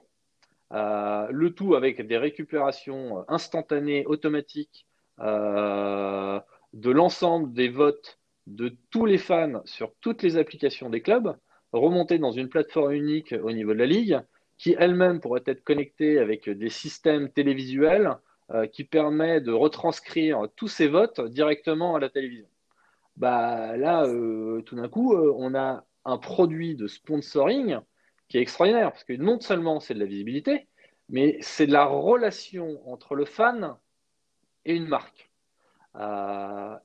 Euh, 0.73 1.27
le 1.31 1.53
tout 1.53 1.75
avec 1.75 2.07
des 2.07 2.19
récupérations 2.19 3.25
instantanées, 3.29 4.07
automatiques 4.07 4.87
de 5.19 6.91
l'ensemble 6.91 7.53
des 7.53 7.69
votes 7.69 8.19
de 8.47 8.77
tous 8.91 9.07
les 9.07 9.19
fans 9.19 9.63
sur 9.65 9.93
toutes 10.01 10.23
les 10.23 10.37
applications 10.37 10.91
des 10.91 11.01
clubs, 11.01 11.37
remonter 11.73 12.19
dans 12.19 12.33
une 12.33 12.49
plateforme 12.49 12.93
unique 12.93 13.35
au 13.43 13.53
niveau 13.53 13.73
de 13.73 13.79
la 13.79 13.87
ligue, 13.87 14.21
qui 14.65 14.75
elle-même 14.79 15.21
pourrait 15.21 15.43
être 15.45 15.63
connectée 15.63 16.19
avec 16.19 16.49
des 16.49 16.71
systèmes 16.71 17.29
télévisuels 17.31 18.17
euh, 18.51 18.67
qui 18.67 18.83
permet 18.83 19.43
de 19.43 19.53
retranscrire 19.53 20.49
tous 20.57 20.69
ces 20.69 20.89
votes 20.89 21.21
directement 21.21 21.97
à 21.97 22.01
la 22.01 22.09
télévision. 22.09 22.49
Bah 23.19 23.77
là, 23.77 24.07
euh, 24.07 24.63
tout 24.63 24.75
d'un 24.75 24.89
coup, 24.89 25.13
euh, 25.13 25.35
on 25.37 25.55
a 25.55 25.85
un 26.07 26.17
produit 26.17 26.77
de 26.77 26.87
sponsoring 26.87 27.79
qui 28.31 28.39
est 28.39 28.41
extraordinaire 28.41 28.91
parce 28.91 29.05
que 29.05 29.13
non 29.13 29.39
seulement 29.39 29.81
c'est 29.81 29.93
de 29.93 30.01
la 30.01 30.07
visibilité, 30.07 30.67
mais 31.11 31.37
c'est 31.43 31.67
de 31.67 31.73
la 31.75 31.85
relation 31.85 32.81
entre 32.91 33.17
le 33.17 33.27
fan 33.27 33.77
et 34.65 34.75
une 34.75 34.89
marque. 34.89 35.31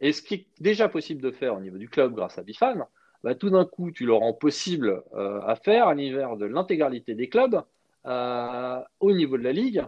Et 0.01 0.12
ce 0.12 0.21
qui 0.21 0.33
est 0.33 0.48
déjà 0.59 0.89
possible 0.89 1.21
de 1.21 1.31
faire 1.31 1.55
au 1.55 1.62
niveau 1.62 1.77
du 1.77 1.88
club 1.88 2.13
grâce 2.13 2.38
à 2.38 2.43
Bifan, 2.43 2.89
bah, 3.23 3.35
tout 3.35 3.49
d'un 3.49 3.65
coup, 3.65 3.91
tu 3.91 4.05
le 4.05 4.13
rends 4.13 4.33
possible 4.33 5.03
euh, 5.13 5.41
à 5.41 5.55
faire 5.55 5.88
à 5.88 5.93
l'univers 5.93 6.38
de 6.38 6.45
l'intégralité 6.45 7.15
des 7.15 7.29
clubs 7.29 7.61
euh, 8.05 8.79
au 8.99 9.11
niveau 9.11 9.38
de 9.38 9.43
la 9.43 9.51
ligue. 9.51 9.83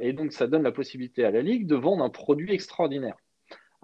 et 0.00 0.12
donc, 0.12 0.32
ça 0.32 0.46
donne 0.46 0.62
la 0.62 0.72
possibilité 0.72 1.24
à 1.24 1.30
la 1.30 1.42
ligue 1.42 1.66
de 1.66 1.76
vendre 1.76 2.04
un 2.04 2.10
produit 2.10 2.52
extraordinaire. 2.52 3.16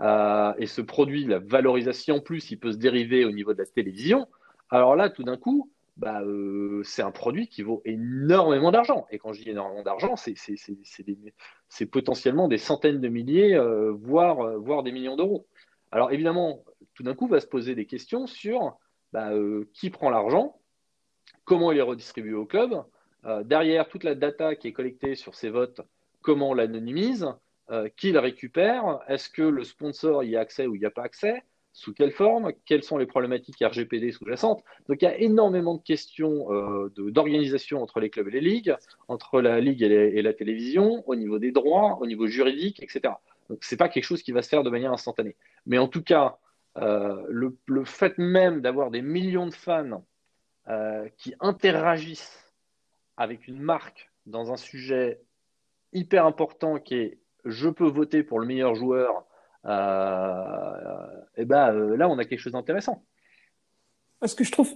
et 0.01 0.67
ce 0.67 0.83
produit, 0.83 1.25
la 1.25 1.39
valorisation 1.39 2.17
en 2.17 2.21
plus, 2.21 2.51
il 2.51 2.59
peut 2.59 2.73
se 2.73 2.77
dériver 2.77 3.25
au 3.25 3.31
niveau 3.31 3.55
de 3.55 3.59
la 3.59 3.67
télévision, 3.67 4.27
alors 4.71 4.97
là, 4.97 5.11
tout 5.11 5.23
d'un 5.23 5.37
coup, 5.37 5.71
bah, 5.97 6.23
euh, 6.23 6.83
c'est 6.85 7.03
un 7.03 7.11
produit 7.11 7.49
qui 7.49 7.63
vaut 7.63 7.83
énormément 7.85 8.71
d'argent. 8.71 9.07
Et 9.11 9.19
quand 9.19 9.33
je 9.33 9.43
dis 9.43 9.51
énormément 9.51 9.83
d'argent, 9.83 10.15
c'est 10.17 11.87
potentiellement 11.87 12.49
des 12.49 12.59
centaines 12.59 13.01
de 13.01 13.09
milliers, 13.09 13.55
euh, 13.55 13.93
voire, 13.93 14.41
euh, 14.41 14.57
voire 14.59 14.83
des 14.83 14.93
millions 14.93 15.17
d'euros. 15.17 15.47
Alors 15.93 16.13
évidemment, 16.13 16.63
tout 16.97 17.05
d'un 17.05 17.15
coup, 17.15 17.29
va 17.29 17.41
se 17.41 17.47
poser 17.47 17.77
des 17.77 17.87
questions 17.87 18.27
sur 18.27 18.77
bah, 19.13 19.31
qui 19.73 19.91
prend 19.91 20.11
l'argent, 20.11 20.59
comment 21.45 21.71
il 21.71 21.79
est 21.79 21.83
redistribué 21.83 22.35
au 22.35 22.45
club, 22.45 22.83
derrière 23.45 23.89
toute 23.89 24.03
la 24.03 24.15
data 24.15 24.57
qui 24.57 24.69
est 24.69 24.73
collectée 24.73 25.15
sur 25.15 25.35
ces 25.37 25.49
votes, 25.49 25.81
comment 26.23 26.51
on 26.51 26.55
l'anonymise, 26.55 27.29
qui 27.97 28.13
la 28.13 28.21
récupère, 28.21 29.01
est-ce 29.09 29.31
que 29.31 29.43
le 29.43 29.63
sponsor 29.63 30.25
y 30.25 30.37
a 30.37 30.41
accès 30.41 30.67
ou 30.67 30.75
il 30.75 30.81
n'y 30.81 30.87
a 30.87 30.91
pas 30.91 31.05
accès 31.05 31.45
sous 31.77 31.93
quelle 31.93 32.11
forme, 32.11 32.53
quelles 32.65 32.83
sont 32.83 32.97
les 32.97 33.05
problématiques 33.05 33.63
RGPD 33.63 34.11
sous-jacentes. 34.11 34.65
Donc 34.89 35.03
il 35.03 35.05
y 35.05 35.09
a 35.09 35.19
énormément 35.19 35.75
de 35.75 35.83
questions 35.83 36.51
euh, 36.51 36.91
d'organisation 36.97 37.83
entre 37.83 38.01
les 38.01 38.09
clubs 38.09 38.29
et 38.29 38.31
les 38.31 38.41
ligues, 38.41 38.75
entre 39.09 39.43
la 39.43 39.61
ligue 39.61 39.83
et, 39.83 40.23
la 40.23 40.33
télévision, 40.33 41.05
au 41.07 41.15
niveau 41.15 41.39
des 41.39 41.53
droits, 41.53 41.99
au 42.01 42.07
niveau 42.07 42.29
juridique, 42.29 42.83
etc. 42.83 43.13
Donc 43.51 43.59
c'est 43.61 43.77
pas 43.77 43.91
quelque 43.91 44.05
chose 44.05 44.23
qui 44.23 44.33
va 44.33 44.41
se 44.41 44.49
faire 44.49 44.63
de 44.63 44.71
manière 44.71 44.91
instantanée. 44.91 45.37
Mais 45.67 45.77
en 45.77 45.87
tout 45.87 46.03
cas, 46.03 46.39
euh, 46.79 47.25
le, 47.29 47.85
fait 47.85 48.19
même 48.19 48.61
d'avoir 48.61 48.91
des 48.91 49.01
millions 49.01 49.47
de 49.47 49.55
fans 49.55 50.05
euh, 50.69 51.09
qui 51.17 51.35
interagissent 51.41 52.53
avec 53.17 53.49
une 53.49 53.61
marque 53.61 54.11
dans 54.27 54.53
un 54.53 54.57
sujet 54.57 55.23
hyper 55.93 56.27
important 56.27 56.79
qui 56.79 56.95
est 56.97 57.19
je 57.45 57.69
peux 57.69 57.87
voter 57.87 58.23
pour 58.25 58.41
le 58.41 58.47
meilleur 58.47 58.75
joueur 58.75 59.25
euh, 59.65 61.07
et 61.37 61.45
ben 61.45 61.73
là, 61.97 62.09
on 62.09 62.19
a 62.19 62.25
quelque 62.25 62.41
chose 62.41 62.53
d'intéressant. 62.53 63.05
Ce 64.25 64.35
que 64.35 64.45
je 64.45 64.53
trouve 64.53 64.75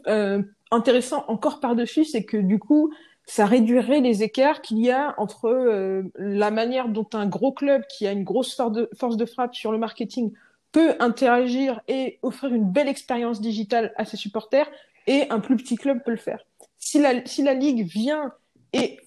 intéressant 0.71 1.25
encore 1.28 1.61
par-dessus, 1.61 2.04
c'est 2.04 2.25
que 2.25 2.37
du 2.37 2.59
coup, 2.59 2.92
ça 3.25 3.47
réduirait 3.47 4.00
les 4.00 4.23
écarts 4.23 4.62
qu'il 4.62 4.78
y 4.78 4.90
a 4.90 5.14
entre 5.19 6.04
la 6.16 6.50
manière 6.50 6.88
dont 6.88 7.09
un 7.14 7.26
gros 7.26 7.52
club 7.52 7.83
qui 7.88 8.07
a 8.07 8.12
une 8.12 8.25
grosse 8.25 8.54
force 8.97 9.16
de 9.16 9.26
frappe 9.26 9.54
sur 9.54 9.73
le 9.73 9.78
marketing 9.78 10.33
peut 10.73 10.95
interagir 11.00 11.81
et 11.89 12.19
offrir 12.23 12.55
une 12.55 12.71
belle 12.71 12.89
expérience 12.89 13.41
digitale 13.41 13.93
à 13.97 14.05
ses 14.05 14.17
supporters 14.17 14.71
et 15.07 15.29
un 15.31 15.41
plus 15.41 15.57
petit 15.57 15.77
club 15.77 16.03
peut 16.05 16.11
le 16.11 16.17
faire. 16.17 16.45
Si 16.79 17.00
la, 17.00 17.25
si 17.27 17.43
la 17.43 17.55
ligue 17.55 17.87
vient 17.87 18.33
et 18.73 18.99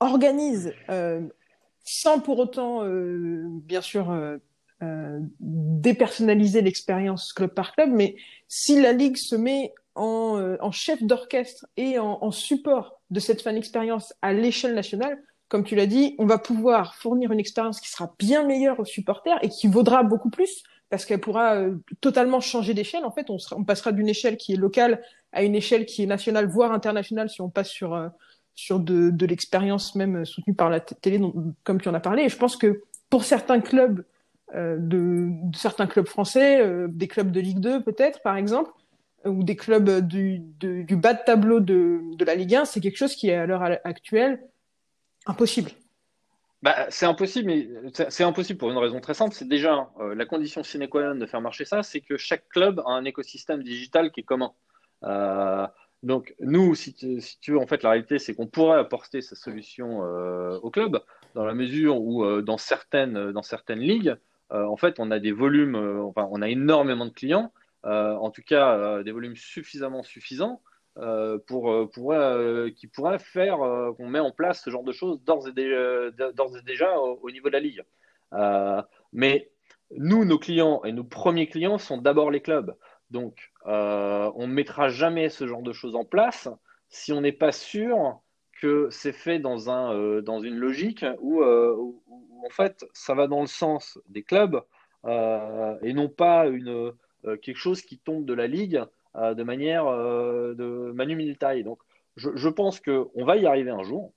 organise 0.00 0.72
sans 1.84 2.20
pour 2.20 2.38
autant, 2.38 2.82
bien 2.84 3.80
sûr, 3.80 4.10
euh, 4.82 5.20
dépersonnaliser 5.38 6.60
l'expérience 6.60 7.32
club 7.32 7.54
par 7.54 7.72
club, 7.72 7.90
mais 7.92 8.16
si 8.48 8.80
la 8.80 8.92
ligue 8.92 9.16
se 9.16 9.36
met 9.36 9.72
en, 9.94 10.38
euh, 10.38 10.56
en 10.60 10.72
chef 10.72 11.00
d'orchestre 11.04 11.66
et 11.76 12.00
en, 12.00 12.18
en, 12.20 12.32
support 12.32 13.00
de 13.10 13.20
cette 13.20 13.42
fan 13.42 13.56
expérience 13.56 14.12
à 14.22 14.32
l'échelle 14.32 14.74
nationale, 14.74 15.22
comme 15.48 15.62
tu 15.62 15.76
l'as 15.76 15.86
dit, 15.86 16.16
on 16.18 16.26
va 16.26 16.38
pouvoir 16.38 16.96
fournir 16.96 17.30
une 17.30 17.38
expérience 17.38 17.80
qui 17.80 17.88
sera 17.88 18.12
bien 18.18 18.44
meilleure 18.44 18.80
aux 18.80 18.84
supporters 18.84 19.38
et 19.44 19.50
qui 19.50 19.68
vaudra 19.68 20.02
beaucoup 20.02 20.30
plus 20.30 20.64
parce 20.92 21.06
qu'elle 21.06 21.20
pourra 21.20 21.54
euh, 21.54 21.76
totalement 22.00 22.40
changer 22.40 22.74
d'échelle. 22.74 23.04
En 23.04 23.10
fait, 23.10 23.30
on, 23.30 23.38
sera, 23.38 23.56
on 23.56 23.64
passera 23.64 23.90
d'une 23.92 24.08
échelle 24.08 24.36
qui 24.36 24.52
est 24.52 24.56
locale 24.56 25.02
à 25.32 25.42
une 25.42 25.54
échelle 25.54 25.86
qui 25.86 26.02
est 26.02 26.06
nationale, 26.06 26.46
voire 26.46 26.72
internationale, 26.72 27.30
si 27.30 27.40
on 27.40 27.48
passe 27.48 27.70
sur 27.70 28.10
sur 28.54 28.80
de, 28.80 29.10
de 29.10 29.26
l'expérience 29.26 29.94
même 29.94 30.24
soutenue 30.24 30.54
par 30.54 30.70
la 30.70 30.80
télé, 30.80 31.20
comme 31.64 31.80
tu 31.80 31.88
en 31.88 31.94
as 31.94 32.00
parlé. 32.00 32.24
Et 32.24 32.28
je 32.28 32.36
pense 32.36 32.56
que 32.56 32.82
pour 33.10 33.24
certains 33.24 33.60
clubs 33.60 34.04
euh, 34.54 34.76
de, 34.78 35.30
certains 35.56 35.86
clubs 35.86 36.06
français, 36.06 36.60
euh, 36.60 36.86
des 36.90 37.08
clubs 37.08 37.30
de 37.30 37.40
Ligue 37.40 37.60
2 37.60 37.82
peut-être 37.82 38.20
par 38.22 38.36
exemple, 38.36 38.70
ou 39.24 39.44
des 39.44 39.56
clubs 39.56 40.00
du, 40.00 40.40
du 40.58 40.96
bas 40.96 41.14
de 41.14 41.20
tableau 41.24 41.60
de, 41.60 42.00
de 42.16 42.24
la 42.24 42.34
Ligue 42.34 42.56
1, 42.56 42.64
c'est 42.64 42.80
quelque 42.80 42.98
chose 42.98 43.14
qui 43.14 43.30
est 43.30 43.34
à 43.34 43.46
l'heure 43.46 43.62
actuelle 43.84 44.42
impossible. 45.26 45.70
Bah, 46.62 46.86
c'est 46.90 47.06
impossible, 47.06 47.46
mais 47.48 47.68
c'est 48.08 48.22
impossible 48.22 48.58
pour 48.58 48.70
une 48.70 48.78
raison 48.78 49.00
très 49.00 49.14
simple. 49.14 49.34
C'est 49.34 49.48
déjà 49.48 49.90
euh, 49.98 50.14
la 50.14 50.26
condition 50.26 50.62
sine 50.62 50.88
qua 50.88 51.02
non 51.02 51.16
de 51.16 51.26
faire 51.26 51.40
marcher 51.40 51.64
ça, 51.64 51.82
c'est 51.82 52.00
que 52.00 52.16
chaque 52.16 52.48
club 52.48 52.80
a 52.86 52.90
un 52.90 53.04
écosystème 53.04 53.62
digital 53.62 54.12
qui 54.12 54.20
est 54.20 54.22
commun. 54.22 54.52
donc 56.02 56.34
nous, 56.40 56.74
si 56.74 56.94
tu, 56.94 57.52
veux, 57.52 57.58
en 57.58 57.66
fait, 57.66 57.82
la 57.82 57.90
réalité, 57.90 58.18
c'est 58.18 58.34
qu'on 58.34 58.46
pourrait 58.46 58.78
apporter 58.78 59.22
sa 59.22 59.34
solution 59.34 60.00
au 60.62 60.70
club 60.70 61.02
dans 61.34 61.44
la 61.44 61.54
mesure 61.54 62.00
où 62.00 62.42
dans 62.42 62.58
certaines 62.58 63.32
dans 63.32 63.42
certaines 63.42 63.80
ligues, 63.80 64.16
euh, 64.52 64.66
en 64.66 64.76
fait, 64.76 65.00
on 65.00 65.10
a 65.10 65.18
des 65.18 65.32
volumes, 65.32 65.76
euh, 65.76 66.02
enfin, 66.02 66.28
on 66.30 66.42
a 66.42 66.48
énormément 66.48 67.06
de 67.06 67.10
clients, 67.10 67.52
euh, 67.84 68.14
en 68.14 68.30
tout 68.30 68.42
cas 68.42 69.02
des 69.02 69.10
volumes 69.10 69.36
suffisamment 69.36 70.02
suffisants 70.02 70.62
pour, 71.46 71.90
pour 71.90 72.14
qui 72.76 72.86
pourraient 72.86 73.18
faire 73.18 73.58
qu'on 73.96 74.08
met 74.08 74.18
en 74.18 74.30
place 74.30 74.62
ce 74.62 74.70
genre 74.70 74.84
de 74.84 74.92
choses 74.92 75.22
d'ores 75.22 75.48
et 75.48 75.52
déjà, 75.52 76.98
au, 76.98 77.30
niveau 77.30 77.48
de 77.48 77.52
la 77.52 77.60
ligue. 77.60 77.82
mais 79.12 79.50
nous, 79.96 80.24
nos 80.24 80.38
clients 80.38 80.82
et 80.84 80.92
nos 80.92 81.04
premiers 81.04 81.48
clients 81.48 81.78
sont 81.78 81.98
d'abord 81.98 82.30
les 82.30 82.40
clubs. 82.40 82.74
Donc, 83.10 83.52
on 83.64 84.46
ne 84.46 84.52
mettra 84.52 84.88
jamais 84.88 85.28
ce 85.28 85.46
genre 85.46 85.62
de 85.62 85.72
choses 85.72 85.96
en 85.96 86.04
place 86.04 86.48
si 86.88 87.12
on 87.12 87.22
n'est 87.22 87.32
pas 87.32 87.52
sûr 87.52 88.20
que 88.60 88.88
c'est 88.90 89.12
fait 89.12 89.38
dans, 89.38 89.70
un, 89.70 90.20
dans 90.20 90.40
une 90.40 90.56
logique 90.56 91.04
où, 91.20 91.42
en 91.42 92.50
fait, 92.50 92.84
ça 92.92 93.14
va 93.14 93.26
dans 93.26 93.40
le 93.40 93.46
sens 93.46 93.98
des 94.08 94.22
clubs 94.22 94.62
euh, 95.04 95.76
et 95.82 95.92
non 95.92 96.08
pas 96.08 96.46
euh, 96.46 96.92
quelque 97.42 97.56
chose 97.56 97.82
qui 97.82 97.98
tombe 97.98 98.24
de 98.24 98.34
la 98.34 98.46
ligue 98.46 98.76
euh, 98.76 98.86
de 99.14 99.42
manière 99.42 99.84
de 99.84 100.92
manu 100.92 101.16
militari. 101.16 101.64
Donc, 101.64 101.78
je, 102.16 102.48
pense 102.48 102.80
qu'on 102.80 103.24
va 103.24 103.36
y 103.36 103.46
arriver 103.46 103.70
un 103.70 103.82
jour. 103.82 104.12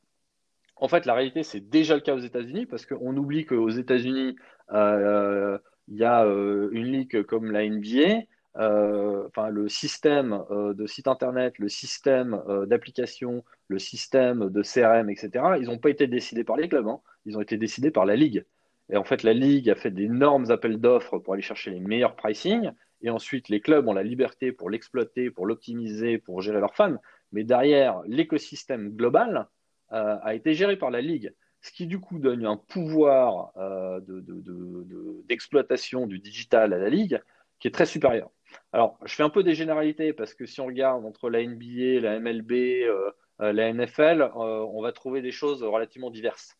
En 0.77 0.87
fait, 0.87 1.05
la 1.05 1.13
réalité, 1.13 1.43
c'est 1.43 1.61
déjà 1.61 1.95
le 1.95 2.01
cas 2.01 2.15
aux 2.15 2.19
États-Unis 2.19 2.65
parce 2.65 2.85
qu'on 2.85 3.15
oublie 3.15 3.45
qu'aux 3.45 3.69
États-Unis, 3.69 4.35
il 4.71 5.59
y 5.89 6.03
a 6.03 6.25
une 6.25 6.91
ligue 6.91 7.23
comme 7.23 7.51
la 7.51 7.67
NBA. 7.67 8.23
le 8.55 9.67
système 9.67 10.43
de 10.49 10.85
site 10.85 11.07
internet, 11.07 11.57
le 11.59 11.69
système 11.69 12.41
d'application, 12.67 13.43
le 13.67 13.79
système 13.79 14.49
de 14.49 14.61
CRM, 14.61 15.09
etc., 15.09 15.29
ils 15.59 15.67
n'ont 15.67 15.77
pas 15.77 15.89
été 15.89 16.07
décidés 16.07 16.43
par 16.43 16.57
les 16.57 16.67
clubs. 16.67 16.87
Hein 16.87 16.99
ils 17.25 17.37
ont 17.37 17.41
été 17.41 17.57
décidés 17.57 17.91
par 17.91 18.05
la 18.05 18.15
Ligue. 18.15 18.45
Et 18.89 18.97
en 18.97 19.03
fait, 19.03 19.23
la 19.23 19.33
Ligue 19.33 19.69
a 19.69 19.75
fait 19.75 19.91
d'énormes 19.91 20.51
appels 20.51 20.79
d'offres 20.79 21.17
pour 21.17 21.33
aller 21.33 21.41
chercher 21.41 21.71
les 21.71 21.79
meilleurs 21.79 22.15
pricing. 22.15 22.71
Et 23.01 23.09
ensuite, 23.09 23.49
les 23.49 23.61
clubs 23.61 23.87
ont 23.87 23.93
la 23.93 24.03
liberté 24.03 24.51
pour 24.51 24.69
l'exploiter, 24.69 25.29
pour 25.29 25.45
l'optimiser, 25.45 26.17
pour 26.17 26.41
gérer 26.41 26.59
leurs 26.59 26.75
fans. 26.75 26.97
Mais 27.31 27.43
derrière, 27.43 28.01
l'écosystème 28.05 28.89
global 28.95 29.47
euh, 29.91 30.17
a 30.21 30.33
été 30.33 30.53
géré 30.53 30.77
par 30.77 30.91
la 30.91 31.01
Ligue. 31.01 31.33
Ce 31.61 31.71
qui, 31.71 31.87
du 31.87 31.99
coup, 31.99 32.19
donne 32.19 32.45
un 32.45 32.57
pouvoir 32.57 33.51
euh, 33.57 33.99
d'exploitation 35.27 36.07
du 36.07 36.19
digital 36.19 36.73
à 36.73 36.77
la 36.77 36.89
Ligue 36.89 37.21
qui 37.59 37.67
est 37.67 37.71
très 37.71 37.85
supérieur. 37.85 38.29
Alors, 38.71 38.97
je 39.05 39.15
fais 39.15 39.23
un 39.23 39.29
peu 39.29 39.43
des 39.43 39.55
généralités 39.55 40.13
parce 40.13 40.33
que 40.33 40.45
si 40.45 40.61
on 40.61 40.67
regarde 40.67 41.05
entre 41.05 41.29
la 41.29 41.45
NBA, 41.45 42.01
la 42.01 42.19
MLB, 42.19 42.51
euh, 42.51 43.11
la 43.39 43.73
NFL, 43.73 44.31
on 44.35 44.81
va 44.81 44.91
trouver 44.93 45.21
des 45.21 45.31
choses 45.31 45.61
relativement 45.63 46.09
diverses. 46.09 46.55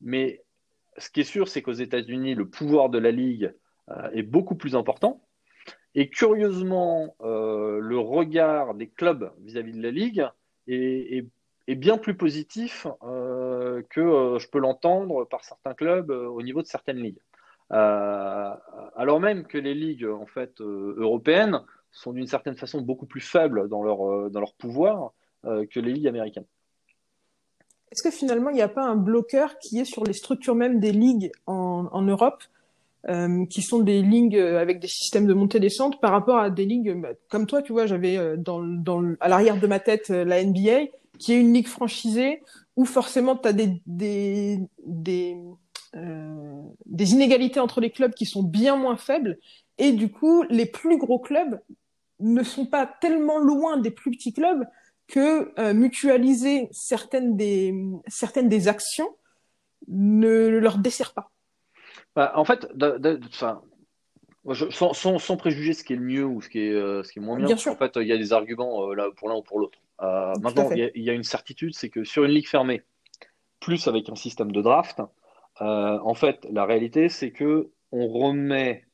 Mais 0.00 0.44
ce 0.96 1.10
qui 1.10 1.20
est 1.20 1.24
sûr, 1.24 1.48
c'est 1.48 1.62
qu'aux 1.62 1.72
États-Unis, 1.72 2.34
le 2.34 2.48
pouvoir 2.48 2.88
de 2.88 2.98
la 2.98 3.10
Ligue 3.10 3.52
est 4.12 4.22
beaucoup 4.22 4.54
plus 4.54 4.76
important. 4.76 5.20
Et 5.94 6.08
curieusement, 6.08 7.16
euh, 7.20 7.80
le 7.80 7.98
regard 7.98 8.74
des 8.74 8.88
clubs 8.88 9.32
vis-à-vis 9.40 9.72
de 9.72 9.82
la 9.82 9.90
Ligue 9.90 10.26
est, 10.68 11.26
bien 11.76 11.98
plus 11.98 12.16
positif 12.16 12.86
que 13.00 14.36
je 14.40 14.48
peux 14.48 14.58
l'entendre 14.58 15.24
par 15.24 15.44
certains 15.44 15.72
clubs 15.72 16.10
au 16.10 16.42
niveau 16.42 16.62
de 16.62 16.66
certaines 16.66 16.96
ligues. 16.96 17.20
alors 17.70 19.20
même 19.20 19.46
que 19.46 19.56
les 19.56 19.74
ligues 19.74 20.04
en 20.04 20.26
fait 20.26 20.60
européennes 20.60 21.60
sont 21.92 22.12
d'une 22.12 22.26
certaine 22.26 22.56
façon 22.56 22.80
beaucoup 22.80 23.06
plus 23.06 23.20
faibles 23.20 23.68
dans 23.68 23.84
leur, 23.84 24.30
dans 24.30 24.40
leur 24.40 24.54
pouvoir 24.54 25.12
que 25.44 25.78
les 25.78 25.92
ligues 25.92 26.08
américaines. 26.08 26.46
Est-ce 27.92 28.02
que 28.02 28.10
finalement, 28.10 28.50
il 28.50 28.56
n'y 28.56 28.62
a 28.62 28.68
pas 28.68 28.84
un 28.84 28.96
bloqueur 28.96 29.56
qui 29.60 29.78
est 29.78 29.84
sur 29.84 30.02
les 30.02 30.12
structures 30.12 30.56
même 30.56 30.80
des 30.80 30.92
ligues 30.92 31.30
en 31.46 32.02
Europe, 32.02 32.42
euh, 33.08 33.46
qui 33.46 33.62
sont 33.62 33.78
des 33.78 34.02
ligues 34.02 34.36
euh, 34.36 34.60
avec 34.60 34.80
des 34.80 34.88
systèmes 34.88 35.26
de 35.26 35.34
montée-descente 35.34 36.00
par 36.00 36.10
rapport 36.12 36.38
à 36.38 36.50
des 36.50 36.66
ligues 36.66 37.00
bah, 37.00 37.10
comme 37.28 37.46
toi, 37.46 37.62
tu 37.62 37.72
vois, 37.72 37.86
j'avais 37.86 38.16
euh, 38.16 38.36
dans, 38.36 38.62
dans, 38.62 39.14
à 39.20 39.28
l'arrière 39.28 39.58
de 39.58 39.66
ma 39.66 39.80
tête 39.80 40.10
la 40.10 40.44
NBA, 40.44 40.88
qui 41.18 41.32
est 41.32 41.40
une 41.40 41.52
ligue 41.52 41.68
franchisée 41.68 42.42
où 42.76 42.84
forcément 42.84 43.36
tu 43.36 43.48
as 43.48 43.52
des, 43.52 43.80
des, 43.86 44.58
des, 44.86 45.36
euh, 45.96 46.62
des 46.86 47.12
inégalités 47.12 47.58
entre 47.58 47.80
les 47.80 47.90
clubs 47.90 48.14
qui 48.14 48.24
sont 48.24 48.44
bien 48.44 48.76
moins 48.76 48.96
faibles. 48.96 49.38
Et 49.78 49.92
du 49.92 50.10
coup, 50.10 50.44
les 50.48 50.66
plus 50.66 50.98
gros 50.98 51.18
clubs 51.18 51.60
ne 52.20 52.42
sont 52.44 52.66
pas 52.66 52.86
tellement 52.86 53.38
loin 53.38 53.76
des 53.76 53.90
plus 53.90 54.12
petits 54.12 54.32
clubs 54.32 54.64
que 55.08 55.52
euh, 55.58 55.74
mutualiser 55.74 56.68
certaines 56.70 57.36
des, 57.36 57.74
certaines 58.06 58.48
des 58.48 58.68
actions 58.68 59.08
ne 59.88 60.46
leur 60.48 60.78
dessert 60.78 61.12
pas. 61.12 61.32
Bah, 62.16 62.32
en 62.34 62.44
fait, 62.44 62.66
sans, 64.70 65.18
sans, 65.18 65.36
préjuger 65.36 65.74
ce 65.74 65.84
qui 65.84 65.92
est 65.92 65.96
le 65.96 66.02
mieux 66.02 66.24
ou 66.24 66.40
ce 66.40 66.48
qui 66.48 66.60
est, 66.60 66.72
euh, 66.72 67.02
ce 67.02 67.12
qui 67.12 67.18
est 67.18 67.22
moins 67.22 67.36
bien, 67.38 67.54
en 67.54 67.76
fait, 67.76 67.92
il 67.96 68.06
y 68.06 68.12
a 68.12 68.16
des 68.16 68.32
arguments 68.32 68.90
euh, 68.90 68.94
là, 68.94 69.08
pour 69.16 69.28
l'un 69.28 69.36
ou 69.36 69.42
pour 69.42 69.60
l'autre. 69.60 69.78
Euh, 70.02 70.34
maintenant, 70.40 70.70
il 70.70 71.02
y, 71.02 71.10
a 71.10 71.12
une 71.12 71.24
certitude, 71.24 71.74
c'est 71.74 71.90
que 71.90 72.04
sur 72.04 72.24
une 72.24 72.30
ligue 72.30 72.48
fermée, 72.48 72.82
plus 73.60 73.86
avec 73.86 74.08
un 74.08 74.14
système 74.14 74.50
de 74.50 74.62
draft, 74.62 75.02
en 75.60 76.14
fait, 76.14 76.46
la 76.50 76.64
réalité, 76.64 77.10
c'est 77.10 77.32
que 77.32 77.70
on 77.92 78.08
remet 78.08 78.86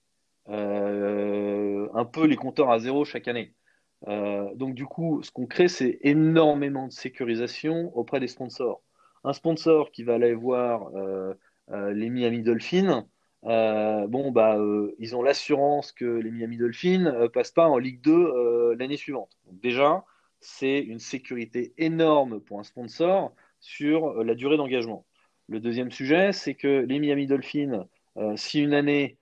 un 0.48 2.04
peu 2.04 2.26
les 2.26 2.36
compteurs 2.36 2.70
à 2.70 2.80
zéro 2.80 3.04
chaque 3.04 3.28
année. 3.28 3.54
donc, 4.04 4.74
du 4.74 4.84
coup, 4.84 5.22
ce 5.22 5.30
qu'on 5.30 5.46
crée, 5.46 5.68
c'est 5.68 6.00
énormément 6.02 6.88
de 6.88 6.92
sécurisation 6.92 7.96
auprès 7.96 8.18
des 8.18 8.26
sponsors. 8.26 8.82
Un 9.22 9.32
sponsor 9.32 9.92
qui 9.92 10.02
va 10.02 10.14
aller 10.14 10.34
voir 10.34 10.90
les 11.68 12.10
Miami 12.10 12.42
Dolphins, 12.42 13.06
euh, 13.46 14.06
bon, 14.08 14.32
bah, 14.32 14.56
euh, 14.56 14.94
ils 14.98 15.14
ont 15.14 15.22
l'assurance 15.22 15.92
que 15.92 16.04
les 16.04 16.30
Miami 16.30 16.56
Dolphins 16.56 16.98
ne 16.98 17.10
euh, 17.10 17.28
passent 17.28 17.52
pas 17.52 17.68
en 17.68 17.78
Ligue 17.78 18.00
2 18.00 18.74
l'année 18.74 18.96
suivante. 18.96 19.30
déjà, 19.52 20.04
c'est 20.40 20.80
une 20.80 20.98
sécurité 20.98 21.72
énorme 21.78 22.40
pour 22.40 22.58
un 22.60 22.64
sponsor 22.64 23.34
sur 23.60 24.22
la 24.22 24.34
durée 24.34 24.56
d'engagement. 24.56 25.06
Le 25.48 25.60
deuxième 25.60 25.90
sujet, 25.90 26.32
c'est 26.32 26.54
que 26.54 26.84
les 26.88 26.98
Miami 26.98 27.26
Dolphins, 27.26 27.86
si 28.36 28.60
une 28.60 28.74
année 28.74 29.16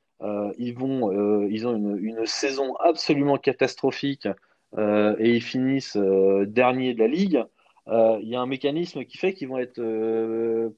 ils 0.59 0.77
ont 0.81 1.11
une, 1.13 1.99
une, 1.99 2.27
saison 2.27 2.75
absolument 2.77 3.39
catastrophique 3.39 4.29
et 4.77 5.37
ils 5.37 5.43
finissent 5.43 5.97
dernier 5.97 6.95
de 6.95 6.99
la 6.99 7.09
ligue, 7.09 7.45
il 7.87 8.29
y 8.29 8.35
a 8.35 8.41
un 8.41 8.47
mécanisme 8.47 9.05
qui 9.05 9.19
fait 9.19 9.35
qu'ils 9.35 9.49
vont 9.49 9.59
être 9.59 9.81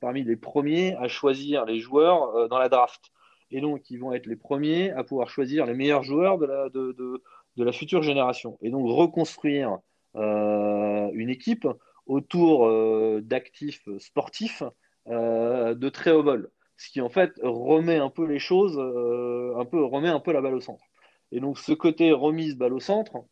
parmi 0.00 0.24
les 0.24 0.36
premiers 0.36 0.96
à 0.96 1.08
choisir 1.08 1.64
les 1.64 1.78
joueurs 1.78 2.48
dans 2.48 2.58
la 2.58 2.68
draft 2.68 3.12
et 3.50 3.60
donc 3.60 3.90
ils 3.90 3.98
vont 3.98 4.12
être 4.12 4.26
les 4.26 4.36
premiers 4.36 4.90
à 4.90 5.04
pouvoir 5.04 5.28
choisir 5.28 5.66
les 5.66 5.74
meilleurs 5.74 6.02
joueurs 6.02 6.38
de 6.38 7.22
la, 7.56 7.72
future 7.72 8.02
génération. 8.02 8.58
Et 8.62 8.70
donc 8.70 8.86
reconstruire 8.88 9.78
euh, 10.16 11.10
une 11.12 11.30
équipe 11.30 11.68
autour 12.06 12.66
euh, 12.66 13.20
d'actifs 13.22 13.88
sportifs 13.98 14.62
euh, 15.08 15.74
de 15.74 15.88
très 15.88 16.10
haut 16.10 16.22
vol. 16.22 16.50
Ce 16.76 16.90
qui 16.90 17.00
en 17.00 17.08
fait 17.08 17.32
remet 17.42 17.96
un 17.96 18.10
peu 18.10 18.26
les 18.26 18.38
choses, 18.38 18.78
un 18.78 19.64
peu, 19.64 19.82
remet 19.82 20.08
un 20.08 20.20
peu 20.20 20.32
la 20.32 20.42
balle 20.42 20.54
au 20.54 20.60
centre. 20.60 20.84
Et 21.32 21.40
donc 21.40 21.58
ce 21.58 21.72
côté 21.72 22.12
remise 22.12 22.56
balle 22.56 22.74
au 22.74 22.80
centre, 22.80 23.24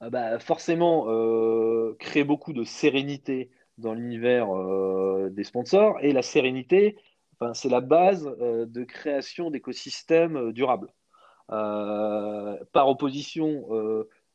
bah, 0.00 0.38
forcément 0.38 1.06
crée 1.98 2.24
beaucoup 2.24 2.52
de 2.52 2.64
sérénité 2.64 3.50
dans 3.78 3.94
l'univers 3.94 4.48
des 5.30 5.44
sponsors. 5.44 5.98
Et 6.02 6.12
la 6.12 6.22
sérénité, 6.22 6.96
c'est 7.54 7.68
la 7.68 7.80
base 7.80 8.26
euh, 8.40 8.66
de 8.66 8.84
création 8.84 9.50
d'écosystèmes 9.50 10.36
euh, 10.36 10.52
durables. 10.52 10.92
Euh, 11.50 12.56
par 12.72 12.88
opposition, 12.88 13.66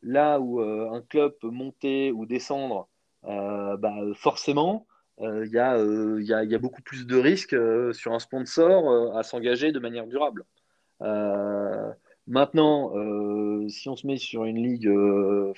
là 0.01 0.39
où 0.39 0.60
un 0.62 1.01
club 1.01 1.34
peut 1.39 1.51
monter 1.51 2.12
ou 2.12 2.25
descendre, 2.25 2.89
bah, 3.22 3.93
forcément, 4.15 4.88
il 5.20 5.48
y, 5.51 5.60
a 5.60 6.58
beaucoup 6.58 6.82
plus 6.82 7.05
de 7.05 7.15
risques 7.15 7.55
sur 7.93 8.13
un 8.13 8.20
sponsor 8.20 9.15
à 9.15 9.22
s'engager 9.22 9.72
de 9.72 9.77
manière 9.77 10.08
durable. 10.08 10.43
Maintenant, 12.27 12.91
si 13.69 13.89
on 13.89 13.95
se 13.95 14.07
met 14.07 14.17
sur 14.17 14.45
une 14.45 14.61
ligue 14.61 14.91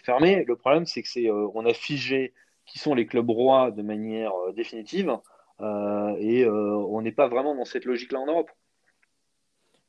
fermée, 0.03 0.43
le 0.45 0.55
problème 0.55 0.85
c'est 0.85 1.01
que 1.01 1.09
c'est 1.09 1.29
on 1.29 1.65
a 1.65 1.73
figé 1.73 2.33
qui 2.65 2.79
sont 2.79 2.95
les 2.95 3.05
clubs 3.05 3.29
rois 3.29 3.71
de 3.71 3.81
manière 3.81 4.31
définitive. 4.55 5.17
Euh, 5.61 6.15
et 6.19 6.43
euh, 6.43 6.75
on 6.89 7.01
n'est 7.01 7.11
pas 7.11 7.27
vraiment 7.27 7.55
dans 7.55 7.65
cette 7.65 7.85
logique-là 7.85 8.19
en 8.19 8.25
Europe. 8.25 8.51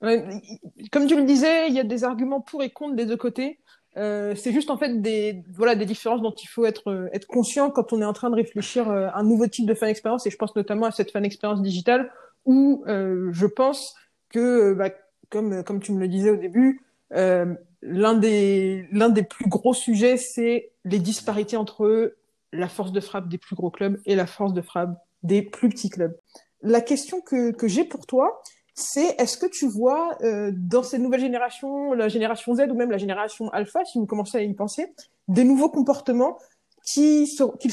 comme 0.00 1.06
tu 1.06 1.16
le 1.16 1.24
disais, 1.24 1.68
il 1.68 1.74
y 1.74 1.80
a 1.80 1.84
des 1.84 2.04
arguments 2.04 2.40
pour 2.40 2.62
et 2.62 2.70
contre 2.70 2.94
des 2.94 3.06
deux 3.06 3.16
côtés. 3.16 3.58
Euh, 3.96 4.34
c'est 4.34 4.52
juste 4.52 4.70
en 4.70 4.76
fait 4.76 5.00
des 5.00 5.42
voilà 5.54 5.74
des 5.74 5.86
différences 5.86 6.20
dont 6.20 6.34
il 6.34 6.46
faut 6.46 6.66
être 6.66 7.08
être 7.14 7.26
conscient 7.26 7.70
quand 7.70 7.94
on 7.94 8.02
est 8.02 8.04
en 8.04 8.12
train 8.12 8.28
de 8.28 8.34
réfléchir 8.34 8.90
à 8.90 9.18
un 9.18 9.22
nouveau 9.22 9.46
type 9.46 9.64
de 9.64 9.72
fan 9.72 9.88
expérience 9.88 10.26
et 10.26 10.30
je 10.30 10.36
pense 10.36 10.54
notamment 10.54 10.84
à 10.84 10.90
cette 10.90 11.10
fan 11.10 11.24
expérience 11.24 11.62
digitale 11.62 12.12
où 12.44 12.84
je 12.86 13.46
pense 13.46 13.96
que 14.28 14.74
bah, 14.74 14.90
comme 15.30 15.62
comme 15.64 15.80
tu 15.80 15.92
me 15.92 16.00
le 16.00 16.08
disais 16.08 16.30
au 16.30 16.36
début 16.36 16.82
l'un 17.10 18.14
des 18.14 18.86
l'un 18.90 19.08
des 19.08 19.22
plus 19.22 19.48
gros 19.48 19.74
sujets 19.74 20.16
c'est 20.16 20.72
les 20.84 20.98
disparités 20.98 21.56
entre 21.56 22.14
la 22.52 22.68
force 22.68 22.92
de 22.92 23.00
frappe 23.00 23.28
des 23.28 23.38
plus 23.38 23.56
gros 23.56 23.70
clubs 23.70 24.00
et 24.06 24.14
la 24.14 24.26
force 24.26 24.52
de 24.52 24.62
frappe 24.62 24.98
des 25.22 25.42
plus 25.42 25.68
petits 25.68 25.90
clubs. 25.90 26.16
La 26.62 26.80
question 26.80 27.20
que, 27.20 27.50
que 27.52 27.68
j'ai 27.68 27.84
pour 27.84 28.06
toi, 28.06 28.42
c'est 28.74 29.20
est-ce 29.20 29.38
que 29.38 29.46
tu 29.46 29.66
vois 29.66 30.16
euh, 30.22 30.52
dans 30.54 30.82
cette 30.82 31.00
nouvelle 31.00 31.20
génération, 31.20 31.92
la 31.92 32.08
génération 32.08 32.54
Z 32.54 32.62
ou 32.70 32.74
même 32.74 32.90
la 32.90 32.98
génération 32.98 33.48
Alpha, 33.50 33.84
si 33.84 33.98
vous 33.98 34.06
commencez 34.06 34.38
à 34.38 34.42
y 34.42 34.54
penser, 34.54 34.92
des 35.28 35.44
nouveaux 35.44 35.70
comportements 35.70 36.38
qui 36.84 37.28
qu'il 37.58 37.72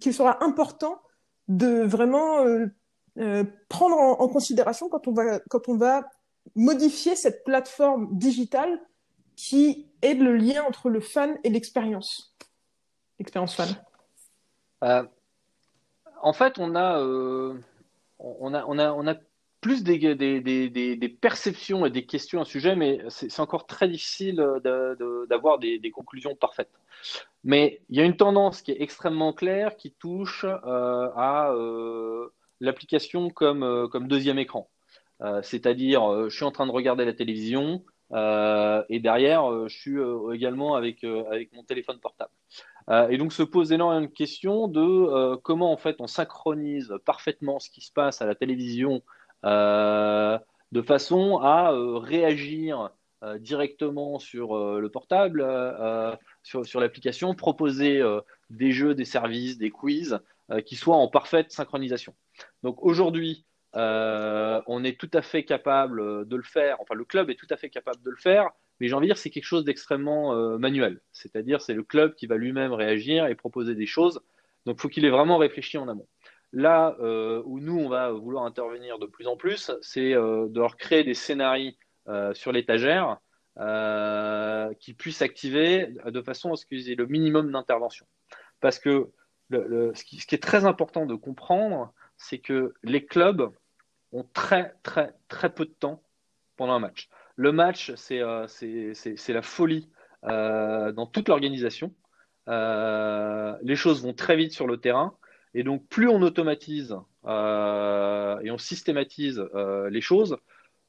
qu'il 0.00 0.14
sera 0.14 0.44
important 0.44 0.98
de 1.48 1.82
vraiment 1.82 2.40
euh, 2.40 2.66
euh, 3.18 3.44
prendre 3.68 3.96
en, 3.96 4.20
en, 4.20 4.28
considération 4.28 4.88
quand 4.88 5.08
on 5.08 5.12
va 5.12 5.40
quand 5.48 5.68
on 5.68 5.76
va 5.76 6.04
modifier 6.54 7.16
cette 7.16 7.44
plateforme 7.44 8.16
digitale 8.16 8.80
qui 9.36 9.86
est 10.02 10.14
le 10.14 10.36
lien 10.36 10.62
entre 10.64 10.88
le 10.88 11.00
fan 11.00 11.38
et 11.44 11.50
l'expérience, 11.50 12.34
l'expérience 13.18 13.54
fan. 13.54 13.68
Euh, 14.84 15.04
en 16.22 16.32
fait, 16.32 16.58
on 16.58 16.74
a, 16.74 17.00
euh, 17.00 17.54
on 18.18 18.54
a, 18.54 18.64
on 18.66 18.78
a, 18.78 18.92
on 18.92 19.06
a 19.06 19.14
plus 19.60 19.82
des, 19.82 20.14
des, 20.14 20.40
des, 20.70 21.08
perceptions 21.08 21.86
et 21.86 21.90
des 21.90 22.04
questions 22.04 22.42
à 22.42 22.44
ce 22.44 22.52
sujet, 22.52 22.76
mais 22.76 23.00
c'est 23.08 23.40
encore 23.40 23.66
très 23.66 23.88
difficile 23.88 24.36
d'avoir 24.62 25.58
des, 25.58 25.90
conclusions 25.90 26.36
parfaites. 26.36 26.70
Mais 27.44 27.80
il 27.88 27.96
y 27.96 28.00
a 28.00 28.04
une 28.04 28.16
tendance 28.16 28.60
qui 28.60 28.72
est 28.72 28.82
extrêmement 28.82 29.32
claire 29.32 29.76
qui 29.76 29.90
touche 29.90 30.44
euh, 30.44 31.08
à 31.16 31.54
l'application 32.60 33.30
comme, 33.30 33.88
comme 33.90 34.06
deuxième 34.06 34.38
écran. 34.38 34.68
C'est-à-dire, 35.42 36.28
je 36.28 36.34
suis 36.34 36.44
en 36.44 36.50
train 36.50 36.66
de 36.66 36.72
regarder 36.72 37.04
la 37.04 37.12
télévision 37.12 37.84
et 38.12 39.00
derrière, 39.00 39.68
je 39.68 39.74
suis 39.74 39.96
également 40.34 40.74
avec, 40.74 41.04
avec 41.04 41.52
mon 41.52 41.62
téléphone 41.62 41.98
portable. 42.00 42.32
Euh, 42.90 43.08
et 43.08 43.16
donc 43.16 43.32
se 43.32 43.42
pose 43.42 43.72
énormément 43.72 44.02
de 44.02 44.12
questions 44.12 44.68
de 44.68 44.80
euh, 44.80 45.36
comment 45.42 45.72
en 45.72 45.78
fait 45.78 45.96
on 46.00 46.06
synchronise 46.06 46.92
parfaitement 47.06 47.58
ce 47.58 47.70
qui 47.70 47.80
se 47.80 47.90
passe 47.90 48.20
à 48.20 48.26
la 48.26 48.34
télévision 48.34 49.02
euh, 49.46 50.38
de 50.72 50.82
façon 50.82 51.38
à 51.38 51.70
réagir 52.00 52.90
directement 53.38 54.18
sur 54.18 54.54
le 54.54 54.88
portable, 54.90 55.46
sur, 56.42 56.66
sur 56.66 56.78
l'application, 56.78 57.34
proposer 57.34 58.02
des 58.50 58.70
jeux, 58.70 58.94
des 58.94 59.06
services, 59.06 59.56
des 59.56 59.70
quiz 59.70 60.18
qui 60.66 60.76
soient 60.76 60.96
en 60.96 61.08
parfaite 61.08 61.50
synchronisation. 61.50 62.14
Donc 62.64 62.84
aujourd'hui, 62.84 63.46
on 63.74 64.84
est 64.84 64.98
tout 64.98 65.10
à 65.12 65.22
fait 65.22 65.44
capable 65.44 66.26
de 66.26 66.36
le 66.36 66.42
faire, 66.42 66.76
enfin 66.80 66.94
le 66.94 67.04
club 67.04 67.30
est 67.30 67.34
tout 67.34 67.46
à 67.50 67.56
fait 67.56 67.70
capable 67.70 68.02
de 68.02 68.10
le 68.10 68.16
faire 68.16 68.50
mais 68.80 68.88
j'ai 68.88 68.94
envie 68.94 69.06
de 69.06 69.12
dire 69.12 69.18
c'est 69.18 69.30
quelque 69.30 69.44
chose 69.44 69.64
d'extrêmement 69.64 70.34
euh, 70.34 70.58
manuel. 70.58 71.00
C'est-à-dire 71.12 71.60
c'est 71.60 71.74
le 71.74 71.82
club 71.82 72.14
qui 72.14 72.26
va 72.26 72.36
lui-même 72.36 72.72
réagir 72.72 73.26
et 73.26 73.34
proposer 73.34 73.74
des 73.74 73.86
choses. 73.86 74.20
Donc 74.66 74.80
faut 74.80 74.88
qu'il 74.88 75.04
ait 75.04 75.10
vraiment 75.10 75.38
réfléchi 75.38 75.78
en 75.78 75.88
amont. 75.88 76.08
Là 76.52 76.96
euh, 77.00 77.42
où 77.44 77.60
nous 77.60 77.78
on 77.78 77.88
va 77.88 78.10
vouloir 78.12 78.44
intervenir 78.44 78.98
de 78.98 79.06
plus 79.06 79.26
en 79.26 79.36
plus, 79.36 79.72
c'est 79.80 80.14
euh, 80.14 80.48
de 80.48 80.60
leur 80.60 80.76
créer 80.76 81.04
des 81.04 81.14
scénarios 81.14 81.72
sur 82.34 82.52
l'étagère 82.52 83.18
qui 84.78 84.92
puissent 84.92 85.22
activer 85.22 85.88
de 86.04 86.20
façon 86.20 86.52
à 86.52 86.56
ce 86.56 86.66
qu'ils 86.66 86.90
aient 86.90 86.96
le 86.96 87.06
minimum 87.06 87.50
d'intervention. 87.50 88.04
Parce 88.60 88.78
que 88.78 89.08
ce, 89.50 90.04
qui, 90.04 90.18
est 90.34 90.42
très 90.42 90.66
important 90.66 91.06
de 91.06 91.14
comprendre, 91.14 91.94
c'est 92.18 92.40
que 92.40 92.74
les 92.82 93.06
clubs 93.06 93.50
ont 94.14 94.26
très 94.32 94.74
très 94.82 95.12
très 95.28 95.52
peu 95.52 95.66
de 95.66 95.72
temps 95.72 96.02
pendant 96.56 96.74
un 96.74 96.80
match. 96.80 97.08
Le 97.36 97.52
match, 97.52 97.92
c'est 97.96 98.20
euh, 98.20 98.46
la 99.28 99.42
folie 99.42 99.90
euh, 100.24 100.92
dans 100.92 101.06
toute 101.06 101.28
l'organisation. 101.28 101.92
Euh, 102.48 103.56
les 103.62 103.76
choses 103.76 104.02
vont 104.02 104.14
très 104.14 104.36
vite 104.36 104.52
sur 104.52 104.66
le 104.66 104.78
terrain. 104.78 105.16
Et 105.54 105.62
donc, 105.62 105.86
plus 105.88 106.08
on 106.08 106.22
automatise 106.22 106.96
et 107.26 108.50
on 108.50 108.58
systématise 108.58 109.42
les 109.88 110.00
choses, 110.00 110.36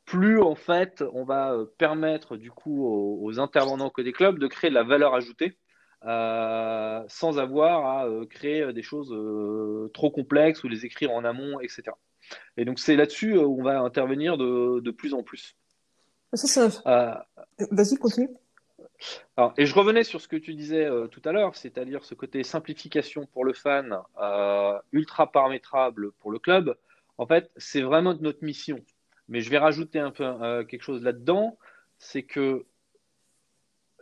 plus 0.06 0.42
en 0.42 0.56
fait 0.56 1.04
on 1.14 1.24
va 1.24 1.56
permettre 1.78 2.36
du 2.36 2.52
coup 2.52 2.86
aux, 2.86 3.40
intervenants 3.40 3.90
que 3.90 4.02
des 4.02 4.12
clubs 4.12 4.38
de 4.38 4.48
créer 4.48 4.70
de 4.70 4.76
la 4.76 4.84
valeur 4.84 5.14
ajoutée 5.14 5.58
sans 6.02 7.40
avoir 7.40 7.86
à 7.86 8.10
créer 8.30 8.74
des 8.74 8.82
choses 8.82 9.16
trop 9.94 10.12
complexes 10.12 10.64
ou 10.64 10.68
les 10.68 10.86
écrire 10.86 11.12
en 11.12 11.24
amont, 11.24 11.60
etc. 11.62 11.92
Et 12.58 12.66
donc 12.66 12.80
c'est 12.80 12.96
là-dessus 12.96 13.38
où 13.38 13.60
on 13.60 13.64
va 13.64 13.80
intervenir 13.80 14.38
de, 14.38 14.92
plus 14.92 15.14
en 15.14 15.24
plus. 15.24 15.56
Euh, 16.88 17.16
Vas-y, 17.72 17.98
continue. 17.98 18.30
et 19.58 19.66
je 19.66 19.76
revenais 19.76 20.04
sur 20.04 20.22
ce 20.22 20.28
que 20.28 20.36
tu 20.36 20.54
disais 20.54 20.86
euh, 20.86 21.08
tout 21.08 21.22
à 21.26 21.32
l'heure, 21.32 21.56
c'est-à-dire 21.56 22.04
ce 22.04 22.14
côté 22.14 22.44
simplification 22.44 23.26
pour 23.28 23.46
le 23.46 23.54
fan, 23.54 23.98
euh, 24.22 24.78
ultra 24.92 25.32
paramétrable 25.32 26.12
pour 26.14 26.32
le 26.32 26.40
club. 26.40 26.78
En 27.18 27.26
fait, 27.26 27.50
c'est 27.56 27.82
vraiment 27.82 28.14
notre 28.14 28.44
mission. 28.44 28.80
mais 29.30 29.42
je 29.42 29.50
vais 29.50 29.58
rajouter 29.58 30.00
un 30.00 30.12
peu 30.12 30.26
quelque 30.66 30.84
chose 30.84 31.02
là-dedans, 31.02 31.58
c'est 31.98 32.24
que 32.24 32.66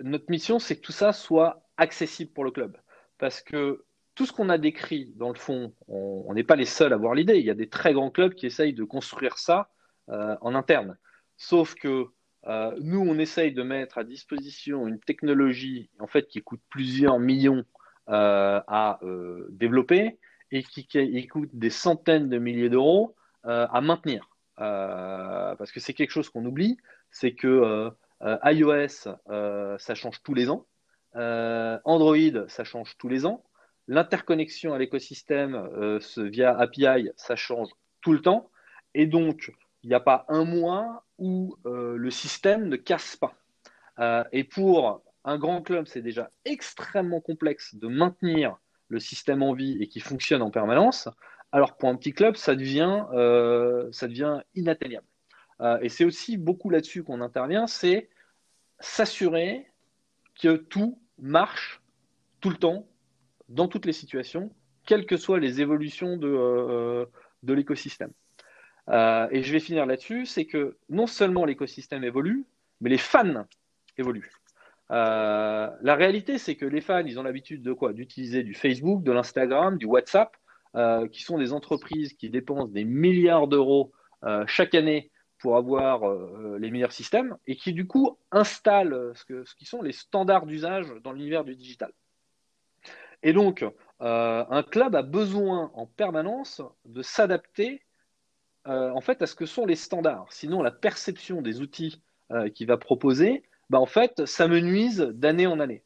notre 0.02 0.30
mission, 0.30 0.60
c'est 0.60 0.76
que 0.76 0.82
tout 0.82 0.92
ça 0.92 1.14
soit 1.14 1.62
accessible 1.78 2.32
pour 2.32 2.44
le 2.44 2.52
club. 2.52 2.78
Parce 3.18 3.42
que 3.42 3.84
tout 4.16 4.26
ce 4.26 4.32
qu'on 4.32 4.50
a 4.50 4.58
décrit, 4.58 5.12
dans 5.16 5.30
le 5.30 5.40
fond, 5.40 5.74
on 5.88 6.34
n'est 6.34 6.44
pas 6.44 6.56
les 6.56 6.66
seuls 6.66 6.94
à 6.94 6.96
avoir 6.96 7.16
l'idée. 7.16 7.38
Il 7.38 7.46
y 7.46 7.50
a 7.50 7.56
des 7.56 7.70
très 7.70 7.94
grands 7.94 8.12
clubs 8.12 8.34
qui 8.34 8.46
essayent 8.46 8.74
de 8.74 8.84
construire 8.84 9.38
ça 9.38 9.70
euh, 10.10 10.36
en 10.42 10.54
interne. 10.54 10.98
Sauf 11.38 11.74
que 11.76 12.08
euh, 12.46 12.76
nous, 12.80 13.00
on 13.00 13.18
essaye 13.18 13.54
de 13.54 13.64
mettre 13.64 13.98
à 13.98 14.04
disposition 14.04 14.88
une 14.88 15.00
technologie 15.00 15.90
en 16.00 16.08
fait 16.08 16.28
qui 16.28 16.42
coûte 16.42 16.62
plusieurs 16.70 17.20
millions 17.20 17.64
euh, 18.10 18.62
à 18.68 19.00
développer 19.50 20.20
et 20.52 20.62
qui, 20.62 20.86
qui, 20.86 21.28
coûte 21.28 21.50
des 21.54 21.72
centaines 21.72 22.30
de 22.30 22.38
milliers 22.38 22.70
d'euros 22.70 23.16
à 23.44 23.82
maintenir. 23.82 24.30
parce 24.58 25.72
que 25.72 25.80
c'est 25.80 25.94
quelque 25.94 26.12
chose 26.12 26.30
qu'on 26.30 26.46
oublie, 26.46 26.78
c'est 27.10 27.34
que 27.34 27.90
iOS, 28.22 29.10
ça 29.80 29.96
change 29.96 30.22
tous 30.22 30.36
les 30.36 30.50
ans. 30.52 30.68
Android, 31.16 32.48
ça 32.48 32.64
change 32.64 32.96
tous 32.98 33.10
les 33.10 33.26
ans. 33.26 33.44
L'interconnexion 33.88 34.74
à 34.74 34.78
l'écosystème 34.78 35.56
euh, 35.56 36.00
via 36.18 36.58
API, 36.58 37.10
ça 37.18 37.36
change 37.36 37.70
tout 38.02 38.14
le 38.14 38.22
temps. 38.22 38.50
Et 38.94 39.08
donc, 39.08 39.52
il 39.84 39.90
n'y 39.90 39.96
a 39.96 40.00
pas 40.00 40.26
un 40.30 40.46
mois 40.46 41.06
où 41.18 41.58
euh, 41.66 41.98
le 41.98 42.10
système 42.10 42.70
ne 42.70 42.78
casse 42.78 43.18
pas. 43.18 43.34
Euh, 44.00 44.24
et 44.32 44.46
pour 44.46 45.04
un 45.26 45.38
grand 45.38 45.62
club, 45.62 45.88
c'est 45.88 46.02
déjà 46.02 46.32
extrêmement 46.46 47.20
complexe 47.20 47.76
de 47.76 47.88
maintenir 47.88 48.58
le 48.88 49.00
système 49.00 49.44
en 49.44 49.54
vie 49.54 49.78
et 49.82 49.88
qui 49.88 50.00
fonctionne 50.00 50.42
en 50.42 50.52
permanence. 50.52 51.10
Alors 51.52 51.76
pour 51.76 51.90
un 51.90 51.96
petit 51.96 52.14
club, 52.14 52.36
ça 52.36 52.56
devient, 52.56 53.04
ça 53.92 54.08
devient 54.08 54.42
inatteignable. 54.56 55.06
et 55.82 55.90
c'est 55.90 56.04
aussi 56.04 56.36
beaucoup 56.38 56.70
là-dessus 56.70 57.04
qu'on 57.04 57.22
intervient, 57.22 57.68
c'est 57.68 58.10
s'assurer 58.80 59.68
que 60.42 60.56
tout 60.56 61.00
marche 61.18 61.82
tout 62.42 62.50
le 62.50 62.58
temps 62.58 62.88
dans 63.54 63.68
toutes 63.68 63.86
les 63.86 63.94
situations, 63.94 64.52
quelles 64.86 65.06
que 65.06 65.18
soient 65.18 65.40
les 65.40 65.62
évolutions 65.62 66.18
de, 66.18 66.28
euh, 66.28 67.06
l'écosystème. 67.44 68.12
Euh, 68.90 69.28
et 69.32 69.44
je 69.44 69.52
vais 69.54 69.60
finir 69.60 69.86
là-dessus, 69.86 70.26
c'est 70.26 70.46
que 70.46 70.78
non 70.90 71.08
seulement 71.08 71.46
l'écosystème 71.46 72.04
évolue, 72.04 72.46
mais 72.82 72.90
les 72.90 72.98
fans 72.98 73.46
évoluent. 73.98 74.32
Euh, 74.92 75.70
la 75.82 75.96
réalité, 75.96 76.38
c'est 76.38 76.56
que 76.56 76.66
les 76.66 76.82
fans, 76.82 77.06
ils 77.06 77.20
ont 77.20 77.24
l'habitude 77.24 77.62
de 77.62 77.74
quoi? 77.74 77.94
D'utiliser 77.94 78.44
du 78.44 78.54
Facebook, 78.54 79.04
de 79.04 79.12
l'Instagram, 79.12 79.78
du 79.78 79.86
WhatsApp, 79.86 80.36
qui 81.12 81.22
sont 81.22 81.38
des 81.38 81.54
entreprises 81.54 82.14
qui 82.14 82.32
dépensent 82.32 82.72
des 82.74 82.84
milliards 82.84 83.48
d'euros 83.48 83.92
chaque 84.48 84.74
année 84.74 85.12
pour 85.38 85.56
avoir 85.56 86.02
les 86.58 86.72
meilleurs 86.72 86.92
systèmes 86.92 87.38
et 87.46 87.56
qui 87.56 87.74
du 87.74 87.86
coup 87.86 88.18
installent 88.32 89.12
ce 89.14 89.56
qui 89.56 89.66
sont 89.66 89.84
les 89.84 89.92
standards 89.92 90.48
d'usage 90.48 90.88
dans 91.04 91.12
l'univers 91.12 91.44
du 91.44 91.56
digital. 91.56 91.92
Et 93.24 93.32
donc, 93.32 93.64
euh, 94.02 94.46
un 94.50 94.64
club 94.64 94.96
a 94.96 95.02
besoin 95.02 95.72
en 95.74 95.86
permanence 95.86 96.62
de 96.86 97.02
s'adapter 97.02 97.82
euh, 98.68 98.92
en 98.92 99.02
fait 99.02 99.22
à 99.22 99.28
ce 99.28 99.36
que 99.36 99.46
sont 99.46 99.66
les 99.66 99.76
standards. 99.76 100.28
Sinon, 100.30 100.62
la 100.62 100.72
perception 100.72 101.42
des 101.42 101.62
outils 101.62 102.02
euh, 102.32 102.50
qu'il 102.50 102.68
va 102.68 102.78
proposer, 102.78 103.44
bah, 103.70 103.80
en 103.80 103.86
fait, 103.86 104.26
ça 104.26 104.48
me 104.48 104.60
nuise 104.60 105.00
d'année 105.14 105.48
en 105.48 105.60
année. 105.60 105.84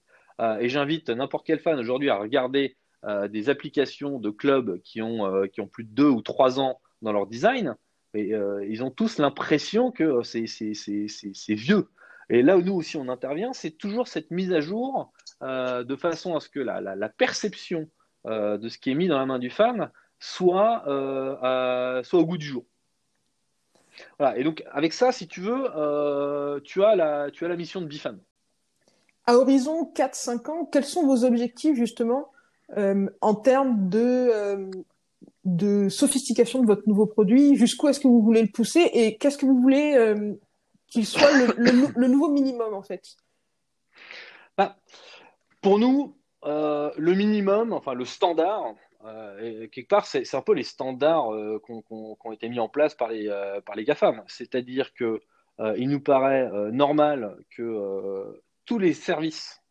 et 0.60 0.70
j'invite 0.70 1.10
n'importe 1.10 1.46
quel 1.48 1.60
fan 1.60 1.80
aujourd'hui 1.80 2.10
à 2.10 2.18
regarder 2.18 2.76
des 3.30 3.50
applications 3.50 4.20
de 4.20 4.30
clubs 4.30 4.82
qui 4.82 5.02
ont, 5.02 5.48
plus 5.72 5.84
de 5.84 5.90
deux 5.90 6.10
ou 6.10 6.22
trois 6.22 6.60
ans 6.60 6.80
dans 7.02 7.14
leur 7.14 7.26
design. 7.26 7.76
Et, 8.14 8.34
ils 8.68 8.84
ont 8.84 8.92
tous 8.92 9.18
l'impression 9.20 9.92
que 9.92 10.22
c'est 10.24 11.56
vieux. 11.56 11.90
Et 12.30 12.42
là 12.44 12.58
où 12.58 12.62
nous 12.62 12.74
aussi 12.74 12.98
on 12.98 13.08
intervient, 13.10 13.54
c'est 13.54 13.72
toujours 13.72 14.08
cette 14.08 14.32
mise 14.32 14.54
à 14.54 14.60
jour 14.60 15.12
euh, 15.44 15.84
de 15.84 15.96
façon 15.96 16.36
à 16.36 16.40
ce 16.40 16.50
que 16.50 16.60
la, 16.60 17.10
perception 17.10 17.88
euh, 18.26 18.58
de 18.58 18.70
ce 18.70 18.80
qui 18.80 18.90
est 18.90 18.96
mis 18.96 19.08
dans 19.08 19.20
la 19.20 19.28
main 19.28 19.38
du 19.38 19.52
fan 19.52 19.92
soit, 20.20 20.84
euh, 20.88 22.02
soit 22.02 22.20
au 22.20 22.26
goût 22.26 22.40
du 22.40 22.46
jour. 22.46 22.66
Voilà, 24.18 24.36
et 24.38 24.44
donc 24.44 24.64
avec 24.72 24.94
ça, 24.94 25.12
si 25.12 25.28
tu 25.28 25.42
veux, 25.42 26.62
tu, 26.64 26.84
as 26.84 26.96
la, 26.96 27.30
tu 27.32 27.46
as 27.46 27.48
la 27.48 27.56
mission 27.56 27.82
de 27.82 27.86
Bifan. 27.86 28.18
À 29.28 29.36
horizon 29.36 29.92
4-5 29.96 30.50
ans, 30.50 30.66
quels 30.66 30.86
sont 30.86 31.06
vos 31.06 31.24
objectifs 31.24 31.76
justement 31.76 32.32
en 32.76 33.36
termes 33.36 33.90
de, 33.90 34.72
de 35.46 35.90
sophistication 35.90 36.62
de 36.62 36.68
votre 36.68 36.88
nouveau 36.88 37.06
produit? 37.06 37.56
Jusqu'où 37.56 37.90
est-ce 37.90 38.00
que 38.00 38.08
vous 38.08 38.24
voulez 38.24 38.42
le 38.42 38.52
pousser? 38.52 38.90
Et 38.94 39.18
qu'est-ce 39.18 39.38
que 39.38 39.46
vous 39.46 39.62
voulez 39.62 40.36
qu'il 40.88 41.06
soit 41.06 41.32
le, 41.58 42.08
nouveau 42.08 42.30
minimum 42.30 42.74
en 42.74 42.82
fait? 42.82 43.18
Bah, 44.58 44.78
Pour 45.68 45.80
nous, 45.80 46.16
euh, 46.46 46.92
le 46.96 47.14
minimum, 47.14 47.74
enfin 47.74 47.94
le 47.94 48.06
standard, 48.06 48.74
euh, 49.04 49.68
quelque 49.68 49.90
part, 49.90 50.06
c'est 50.06 50.34
un 50.34 50.42
peu 50.42 50.54
les 50.54 50.64
standards 50.64 51.34
euh, 51.34 51.62
qui 51.66 51.74
ont 51.92 52.32
été 52.32 52.48
mis 52.48 52.62
en 52.62 52.70
place 52.70 52.96
par 52.96 53.10
les, 53.10 53.28
par 53.66 53.76
les 53.76 53.84
GAFAM. 53.84 54.24
C'est-à-dire 54.28 54.94
que 54.94 55.20
il 55.76 55.90
nous 55.90 56.00
paraît 56.00 56.50
normal 56.72 57.36
que 57.50 58.42
tous 58.66 58.80
les 58.80 58.94
services 58.94 59.62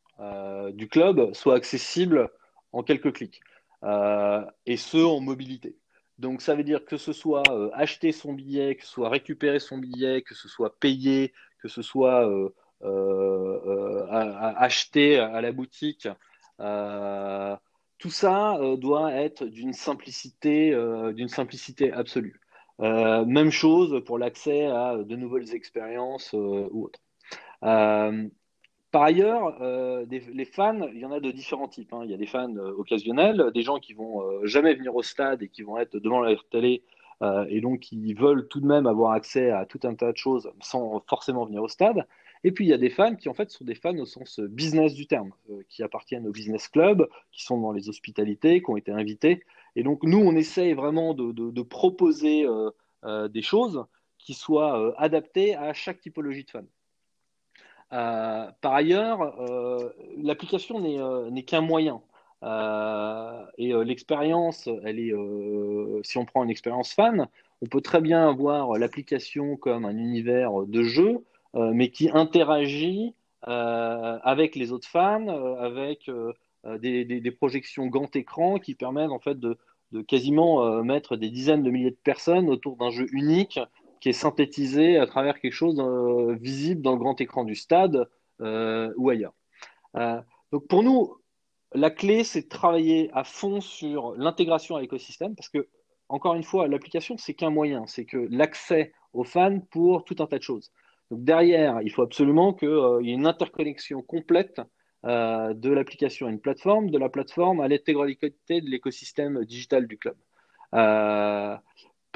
du 0.75 0.87
club 0.87 1.33
soient 1.33 1.55
accessibles 1.55 2.29
en 2.73 2.83
quelques 2.83 3.15
clics, 3.15 3.41
et 3.83 4.77
ce 4.77 5.03
en 5.03 5.21
mobilité. 5.21 5.79
Donc 6.19 6.43
ça 6.43 6.55
veut 6.55 6.65
dire 6.65 6.85
que 6.85 6.99
ce 6.99 7.15
soit 7.15 7.43
acheter 7.73 8.13
son 8.13 8.35
billet, 8.35 8.77
que 8.77 8.85
ce 8.85 8.91
soit 8.91 9.09
récupérer 9.09 9.61
son 9.61 9.79
billet, 9.79 10.21
que 10.21 10.35
ce 10.35 10.47
soit 10.47 10.79
payer, 10.79 11.33
que 11.63 11.69
ce 11.69 11.81
soit 11.81 12.31
acheter 14.57 15.19
à 15.19 15.41
la 15.41 15.53
boutique. 15.53 16.09
tout 17.99 18.11
ça 18.11 18.59
doit 18.79 19.13
être 19.13 19.45
d'une 19.45 19.73
simplicité, 19.73 20.77
d'une 21.15 21.29
simplicité 21.29 21.93
absolue. 21.93 22.41
même 22.79 23.51
chose 23.51 24.03
pour 24.05 24.19
l'accès 24.19 24.67
à 24.67 24.97
de 24.97 25.17
nouvelles 25.17 25.55
expériences 25.55 26.33
ou 26.33 26.85
autres. 26.85 27.01
Par 28.97 29.03
ailleurs, 29.03 29.59
euh, 29.61 30.07
les 30.09 30.45
fans, 30.47 30.89
il 30.91 31.01
y 31.01 31.05
en 31.05 31.13
a 31.13 31.21
de 31.21 31.31
différents 31.31 31.69
types. 31.69 31.93
Hein. 31.93 32.01
Il 32.05 32.11
y 32.11 32.15
a 32.15 32.17
des 32.17 32.25
fans 32.25 32.57
euh, 32.57 32.73
occasionnels, 32.79 33.51
des 33.53 33.61
gens 33.61 33.79
qui 33.79 33.93
vont 33.93 34.23
euh, 34.23 34.47
jamais 34.47 34.75
venir 34.75 34.97
au 34.97 35.03
stade 35.03 35.43
et 35.43 35.49
qui 35.49 35.61
vont 35.61 35.77
être 35.77 35.99
devant 35.99 36.21
la 36.21 36.35
télé 36.51 36.83
et 37.49 37.61
donc 37.61 37.81
qui 37.81 38.15
veulent 38.15 38.49
tout 38.49 38.61
de 38.61 38.67
même 38.67 38.87
avoir 38.87 39.13
accès 39.13 39.51
à 39.51 39.67
tout 39.67 39.81
un 39.85 39.95
tas 39.95 40.13
de 40.13 40.17
choses 40.17 40.51
sans 40.61 41.03
forcément 41.09 41.45
venir 41.45 41.63
au 41.63 41.69
stade. 41.69 42.07
Et 42.45 42.53
puis 42.53 42.65
il 42.65 42.69
y 42.69 42.73
a 42.73 42.79
des 42.79 42.91
fans 42.91 43.15
qui 43.15 43.29
en 43.29 43.35
fait 43.35 43.51
sont 43.51 43.65
des 43.65 43.75
fans 43.75 43.97
au 43.99 44.07
sens 44.07 44.41
business 44.41 44.95
du 44.95 45.07
terme, 45.07 45.33
qui 45.69 45.83
appartiennent 45.83 46.27
au 46.27 46.33
business 46.33 46.69
club, 46.69 47.09
qui 47.33 47.45
sont 47.45 47.61
dans 47.61 47.73
les 47.73 47.89
hospitalités, 47.89 48.63
qui 48.63 48.71
ont 48.71 48.77
été 48.77 48.93
invités. 48.93 49.45
Et 49.75 49.83
donc 49.83 50.03
nous, 50.03 50.19
on 50.19 50.35
essaye 50.37 50.73
vraiment 50.75 51.15
de, 51.15 51.63
proposer 51.63 52.47
des 53.05 53.43
choses 53.43 53.85
qui 54.19 54.35
soient 54.35 54.95
adaptées 55.01 55.57
à 55.57 55.73
chaque 55.73 56.01
typologie 56.01 56.45
de 56.45 56.51
fan. 56.51 56.67
Euh, 57.93 58.51
par 58.61 58.75
ailleurs, 58.75 59.41
euh, 59.41 59.91
l'application 60.19 60.81
n'est 60.81 60.99
euh, 60.99 61.43
qu'un 61.43 61.61
moyen. 61.61 62.03
et 63.59 63.73
l'expérience, 63.85 64.69
elle 64.85 64.99
est, 64.99 65.13
si 66.03 66.19
on 66.19 66.25
prend 66.25 66.45
une 66.45 66.51
expérience 66.51 66.93
fan, 66.93 67.29
on 67.63 67.67
peut 67.67 67.81
très 67.81 68.01
bien 68.01 68.29
avoir 68.29 68.73
l'application 68.79 69.57
comme 69.57 69.85
un 69.85 69.97
univers 69.97 70.53
de 70.67 70.83
jeu, 70.83 71.25
mais 71.57 71.91
qui 71.91 72.11
interagit 72.13 73.15
avec 73.43 74.57
les 74.57 74.73
autres 74.73 74.89
fans, 74.89 75.29
avec 75.59 76.11
des, 76.79 77.31
projections 77.31 77.87
grand 77.87 78.15
écran 78.15 78.59
qui 78.59 78.75
permettent 78.75 79.11
en 79.11 79.19
fait 79.19 79.39
de, 79.41 79.57
quasiment 80.07 80.83
mettre 80.85 81.17
des 81.17 81.31
dizaines 81.31 81.63
de 81.63 81.71
milliers 81.71 81.91
de 81.91 81.99
personnes 82.03 82.49
autour 82.49 82.77
d'un 82.77 82.91
jeu 82.91 83.07
unique 83.13 83.59
qui 84.01 84.11
est 84.11 84.13
synthétisé 84.13 84.99
à 84.99 85.07
travers 85.07 85.41
quelque 85.41 85.53
chose 85.53 85.81
euh, 85.81 86.35
visible 86.35 86.83
dans 86.83 86.93
le 86.93 86.99
grand 86.99 87.21
écran 87.21 87.45
du 87.45 87.55
stade 87.55 88.09
euh, 88.41 88.93
ou 88.97 89.11
ailleurs. 89.11 89.35
Euh, 89.97 90.21
donc 90.53 90.67
pour 90.69 90.83
nous, 90.83 91.15
la 91.75 91.91
clé, 91.91 92.25
c'est 92.25 92.43
de 92.43 92.49
travailler 92.49 93.11
à 93.13 93.25
fond 93.25 93.61
sur 93.61 94.15
l'intégration 94.17 94.77
à 94.77 94.81
l'écosystème 94.81 95.35
parce 95.35 95.49
que, 95.49 95.67
encore 96.09 96.35
une 96.35 96.45
fois, 96.45 96.69
l'application, 96.69 97.17
c'est 97.19 97.35
qu'un 97.35 97.51
moyen, 97.51 97.87
c'est 97.87 98.05
que 98.05 98.29
l'accès 98.31 98.93
aux 99.13 99.25
fans 99.25 99.59
pour 99.59 100.05
tout 100.05 100.17
un 100.21 100.27
tas 100.27 100.39
de 100.39 100.43
choses. 100.43 100.71
Donc 101.11 101.25
derrière, 101.25 101.81
il 101.83 101.91
faut 101.91 102.03
absolument 102.03 102.53
qu'il 102.53 102.69
y 102.69 103.11
ait 103.11 103.15
une 103.15 103.27
interconnexion 103.27 104.03
complète 104.03 104.61
de 105.05 105.71
l'application 105.71 106.27
à 106.27 106.31
une 106.31 106.41
plateforme, 106.41 106.91
de 106.91 106.99
la 106.99 107.09
plateforme 107.09 107.61
à 107.61 107.69
l'intégralité 107.69 108.61
de 108.61 108.69
l'écosystème 108.69 109.45
digital 109.45 109.87
du 109.87 109.99
club. 109.99 110.17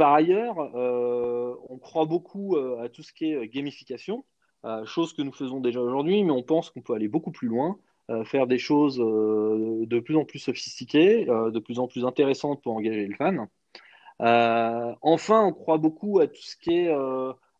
Par 0.00 0.14
ailleurs, 0.14 0.58
euh, 0.76 1.54
on 1.68 1.76
croit 1.76 2.06
beaucoup 2.06 2.56
euh, 2.56 2.82
à 2.82 2.88
tout 2.88 3.02
ce 3.02 3.12
qui 3.12 3.32
est 3.32 3.34
euh, 3.34 3.44
gamification, 3.44 4.24
chose 4.86 5.12
que 5.12 5.20
nous 5.20 5.32
faisons 5.32 5.60
déjà 5.60 5.78
aujourd'hui, 5.78 6.24
mais 6.24 6.30
on 6.30 6.42
pense 6.42 6.70
qu'on 6.70 6.80
peut 6.80 6.94
aller 6.94 7.08
beaucoup 7.08 7.32
plus 7.32 7.48
loin, 7.48 7.78
faire 8.24 8.46
des 8.46 8.58
choses 8.58 8.96
de 8.98 10.00
plus 10.00 10.16
en 10.16 10.24
plus 10.26 10.38
sophistiquées, 10.38 11.24
de 11.24 11.58
plus 11.58 11.78
en 11.78 11.86
plus 11.86 12.04
intéressantes 12.04 12.62
pour 12.62 12.74
engager 12.74 13.06
le 13.06 13.14
fan. 13.14 13.46
enfin, 15.00 15.44
on 15.44 15.52
croit 15.52 15.78
beaucoup 15.78 16.20
à 16.20 16.26
tout 16.26 16.42
ce 16.42 16.56
qui 16.56 16.76
est 16.76 16.94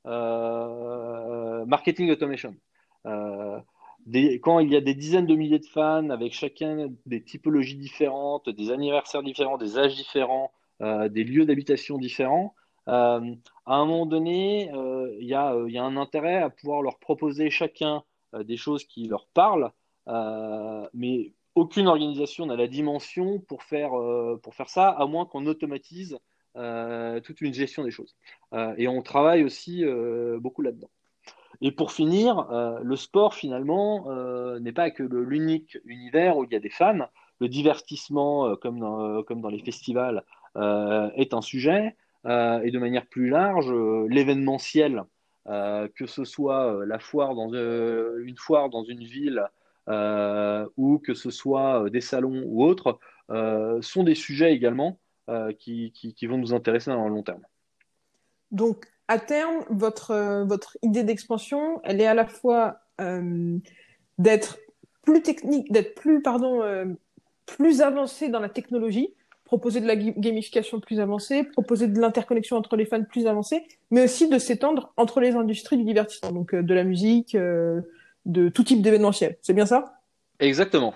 marketing 0.05 2.11
automation. 2.11 2.57
quand 3.05 4.61
il 4.61 4.71
y 4.71 4.77
a 4.77 4.81
des 4.81 4.95
dizaines 4.95 5.27
de 5.27 5.35
milliers 5.35 5.59
de 5.59 5.67
fans 5.67 6.11
avec 6.11 6.33
chacun 6.33 6.89
des 7.07 7.23
typologies 7.23 7.77
différentes, 7.77 8.49
des 8.49 8.71
anniversaires 8.71 9.23
différents, 9.23 9.59
des 9.59 9.79
âges 9.79 9.97
différents, 9.97 10.53
des 10.81 11.25
lieux 11.25 11.45
d'habitation 11.45 11.99
différents, 11.99 12.55
à 12.87 13.21
un 13.67 13.85
moment 13.85 14.07
donné, 14.07 14.71
il 15.21 15.27
y, 15.27 15.35
a 15.35 15.53
un 15.53 15.97
intérêt 15.97 16.39
à 16.39 16.51
pouvoir 16.51 16.83
leur 16.83 16.99
proposer 16.99 17.51
chacun 17.51 18.03
des 18.35 18.57
choses 18.57 18.85
qui 18.85 19.07
leur 19.07 19.27
parlent, 19.27 19.71
mais 20.95 21.33
aucune 21.55 21.89
organisation 21.89 22.47
n'a 22.47 22.57
la 22.57 22.69
dimension 22.69 23.41
pour 23.41 23.63
faire, 23.63 23.91
pour 24.43 24.55
faire 24.55 24.69
ça, 24.69 24.89
à 24.89 25.07
moins 25.07 25.27
qu'on 25.27 25.47
automatise 25.47 26.19
toute 26.55 27.41
une 27.41 27.55
gestion 27.55 27.85
des 27.85 27.91
choses. 27.91 28.17
et 28.77 28.89
on 28.89 29.03
travaille 29.03 29.45
aussi 29.45 29.85
beaucoup 30.39 30.63
là-dedans. 30.63 30.91
Et 31.61 31.73
pour 31.73 31.93
finir, 31.93 32.47
le 32.83 32.97
sport 32.97 33.35
finalement 33.35 34.07
n'est 34.61 34.73
pas 34.73 34.91
que 34.91 35.03
l'unique 35.03 35.79
univers 35.85 36.37
où 36.37 36.45
il 36.45 36.53
y 36.53 36.57
a 36.57 36.61
des 36.61 36.71
fans. 36.71 37.07
Le 37.41 37.49
divertissement, 37.49 38.57
comme, 38.57 38.79
dans, 38.81 39.49
les 39.49 39.59
festivals, 39.59 40.25
est 40.57 41.35
un 41.35 41.43
sujet. 41.43 41.97
et 42.25 42.71
de 42.71 42.79
manière 42.79 43.07
plus 43.07 43.29
large, 43.29 43.71
l'événementiel, 44.09 45.05
que 45.47 46.07
ce 46.07 46.25
soit 46.25 46.85
dans, 46.87 47.53
une 47.53 48.37
foire 48.37 48.71
dans 48.71 48.85
une 48.85 49.05
ville 49.05 49.45
ou 50.77 50.99
que 50.99 51.15
ce 51.15 51.31
soit 51.31 51.91
des 51.91 52.01
salons 52.01 52.43
ou 52.47 52.65
autres, 52.65 52.99
sont 53.83 54.03
des 54.03 54.15
sujets 54.15 54.53
également 54.55 54.99
qui, 55.59 55.93
qui, 55.93 56.27
vont 56.27 56.39
nous 56.39 56.55
intéresser 56.55 56.91
le 56.91 56.97
long 56.97 57.23
terme. 57.23 57.43
Donc, 58.51 58.87
à 59.11 59.19
terme, 59.19 59.65
votre, 59.71 60.13
euh, 60.13 60.45
votre 60.45 60.79
idée 60.83 61.03
d'expansion, 61.03 61.81
elle 61.83 62.01
est 62.01 62.07
à 62.07 62.15
la 62.15 62.27
fois 62.27 62.79
euh, 63.01 63.59
d'être 64.19 64.59
plus 65.03 65.21
technique, 65.21 65.73
d'être 65.73 65.97
plus, 65.97 66.23
pardon, 66.23 66.63
euh, 66.63 66.85
plus 67.45 67.81
avancée 67.83 68.29
dans 68.29 68.39
la 68.39 68.49
technologie, 68.49 69.15
proposer 69.45 69.81
de 69.81 69.87
la 69.89 69.97
gamification 69.97 70.79
plus 70.79 71.01
avancée, 71.01 71.43
proposer 71.43 71.89
de 71.89 71.99
l'interconnexion 71.99 72.57
entre 72.57 72.77
les 72.77 72.85
fans 72.85 73.03
plus 73.03 73.27
avancée, 73.27 73.67
mais 73.91 74.05
aussi 74.05 74.29
de 74.29 74.39
s'étendre 74.39 74.93
entre 74.97 75.19
les 75.19 75.35
industries 75.35 75.77
du 75.77 75.83
divertissement, 75.83 76.31
donc 76.31 76.55
de 76.55 76.75
la 76.75 76.85
musique, 76.85 77.37
de 77.37 78.49
tout 78.49 78.63
type 78.63 78.81
d'événementiel. 78.81 79.39
C'est 79.43 79.55
bien 79.55 79.67
ça? 79.67 80.01
Exactement. 80.39 80.95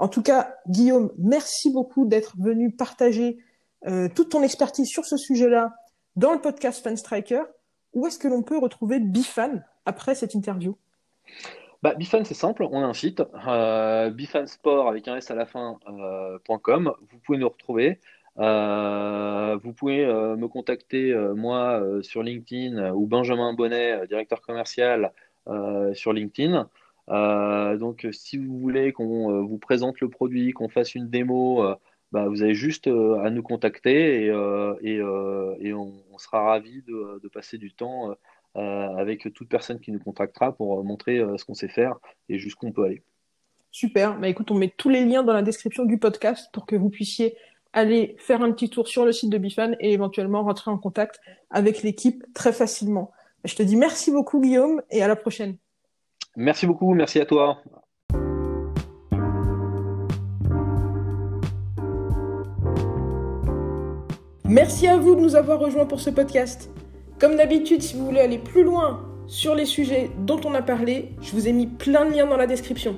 En 0.00 0.08
tout 0.08 0.22
cas, 0.22 0.56
Guillaume, 0.66 1.12
merci 1.18 1.70
beaucoup 1.70 2.06
d'être 2.06 2.34
venu 2.38 2.72
partager 2.72 3.38
toute 4.14 4.30
ton 4.30 4.42
expertise 4.42 4.88
sur 4.88 5.04
ce 5.04 5.16
sujet-là 5.16 5.74
dans 6.16 6.32
le 6.32 6.40
podcast 6.40 6.82
Fan 6.82 6.96
Striker. 6.96 7.42
Où 7.92 8.06
est-ce 8.06 8.18
que 8.18 8.28
l'on 8.28 8.42
peut 8.42 8.58
retrouver 8.58 9.00
Bifan 9.00 9.62
après 9.84 10.14
cette 10.14 10.34
interview? 10.34 10.76
Bah, 11.82 11.94
Bifan, 11.94 12.24
c'est 12.24 12.34
simple, 12.34 12.64
on 12.70 12.82
a 12.82 12.86
un 12.86 12.92
site, 12.92 13.22
euh, 13.48 14.10
bifansport 14.10 14.88
avec 14.88 15.08
un 15.08 15.16
S 15.16 15.30
à 15.30 15.34
la 15.34 15.46
fin.com. 15.46 16.88
Euh, 16.88 16.92
vous 17.10 17.18
pouvez 17.18 17.38
nous 17.38 17.48
retrouver. 17.48 18.00
Euh, 18.38 19.58
vous 19.62 19.72
pouvez 19.72 20.04
euh, 20.04 20.36
me 20.36 20.46
contacter, 20.46 21.14
moi, 21.34 21.82
sur 22.02 22.22
LinkedIn 22.22 22.92
ou 22.92 23.06
Benjamin 23.06 23.54
Bonnet, 23.54 24.06
directeur 24.08 24.42
commercial 24.42 25.12
sur 25.94 26.12
LinkedIn. 26.12 26.68
Donc, 27.10 28.06
si 28.12 28.38
vous 28.38 28.58
voulez 28.58 28.92
qu'on 28.92 29.42
vous 29.42 29.58
présente 29.58 30.00
le 30.00 30.08
produit, 30.08 30.52
qu'on 30.52 30.68
fasse 30.68 30.94
une 30.94 31.08
démo, 31.08 31.76
bah, 32.12 32.26
vous 32.26 32.42
avez 32.42 32.54
juste 32.54 32.88
euh, 32.88 33.20
à 33.22 33.30
nous 33.30 33.42
contacter 33.42 34.24
et, 34.24 34.30
euh, 34.30 34.74
euh, 34.84 35.74
on, 35.74 36.18
sera 36.18 36.42
ravis 36.42 36.82
de, 36.82 37.28
passer 37.28 37.56
du 37.56 37.72
temps 37.72 38.14
avec 38.54 39.32
toute 39.32 39.48
personne 39.48 39.80
qui 39.80 39.90
nous 39.90 40.00
contactera 40.00 40.52
pour 40.52 40.84
montrer 40.84 41.24
ce 41.38 41.44
qu'on 41.46 41.54
sait 41.54 41.68
faire 41.68 41.96
et 42.28 42.38
jusqu'où 42.38 42.66
on 42.66 42.72
peut 42.72 42.84
aller. 42.84 43.02
Super. 43.70 44.18
Bah, 44.18 44.28
écoute, 44.28 44.50
on 44.50 44.54
met 44.54 44.72
tous 44.76 44.90
les 44.90 45.04
liens 45.04 45.22
dans 45.22 45.32
la 45.32 45.42
description 45.42 45.86
du 45.86 45.98
podcast 45.98 46.50
pour 46.52 46.66
que 46.66 46.76
vous 46.76 46.90
puissiez 46.90 47.36
aller 47.72 48.16
faire 48.18 48.42
un 48.42 48.52
petit 48.52 48.68
tour 48.68 48.86
sur 48.88 49.06
le 49.06 49.12
site 49.12 49.30
de 49.30 49.38
Bifan 49.38 49.76
et 49.80 49.92
éventuellement 49.92 50.42
rentrer 50.42 50.70
en 50.70 50.76
contact 50.76 51.20
avec 51.48 51.82
l'équipe 51.82 52.22
très 52.34 52.52
facilement. 52.52 53.12
Je 53.44 53.54
te 53.54 53.62
dis 53.62 53.76
merci 53.76 54.10
beaucoup 54.10 54.40
Guillaume 54.40 54.82
et 54.90 55.02
à 55.02 55.08
la 55.08 55.16
prochaine. 55.16 55.56
Merci 56.36 56.66
beaucoup, 56.66 56.94
merci 56.94 57.20
à 57.20 57.26
toi. 57.26 57.58
Merci 64.44 64.88
à 64.88 64.96
vous 64.96 65.14
de 65.14 65.20
nous 65.20 65.36
avoir 65.36 65.60
rejoints 65.60 65.86
pour 65.86 66.00
ce 66.00 66.10
podcast. 66.10 66.70
Comme 67.20 67.36
d'habitude, 67.36 67.82
si 67.82 67.96
vous 67.96 68.06
voulez 68.06 68.20
aller 68.20 68.38
plus 68.38 68.64
loin 68.64 69.06
sur 69.26 69.54
les 69.54 69.64
sujets 69.64 70.10
dont 70.18 70.40
on 70.44 70.54
a 70.54 70.62
parlé, 70.62 71.12
je 71.20 71.32
vous 71.32 71.46
ai 71.46 71.52
mis 71.52 71.66
plein 71.66 72.04
de 72.04 72.12
liens 72.14 72.26
dans 72.26 72.36
la 72.36 72.46
description. 72.46 72.96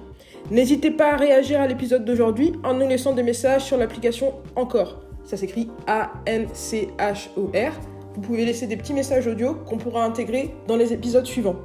N'hésitez 0.51 0.91
pas 0.91 1.13
à 1.13 1.17
réagir 1.17 1.61
à 1.61 1.67
l'épisode 1.67 2.05
d'aujourd'hui 2.05 2.53
en 2.65 2.75
nous 2.75 2.89
laissant 2.89 3.13
des 3.13 3.23
messages 3.23 3.65
sur 3.65 3.77
l'application 3.77 4.35
Encore. 4.57 5.03
Ça 5.25 5.37
s'écrit 5.37 5.71
A-N-C-H-O-R. 5.87 7.73
Vous 8.15 8.21
pouvez 8.21 8.45
laisser 8.45 8.67
des 8.67 8.77
petits 8.77 8.95
messages 8.95 9.27
audio 9.27 9.55
qu'on 9.55 9.79
pourra 9.79 10.05
intégrer 10.05 10.55
dans 10.67 10.77
les 10.77 10.93
épisodes 10.93 11.27
suivants. 11.27 11.57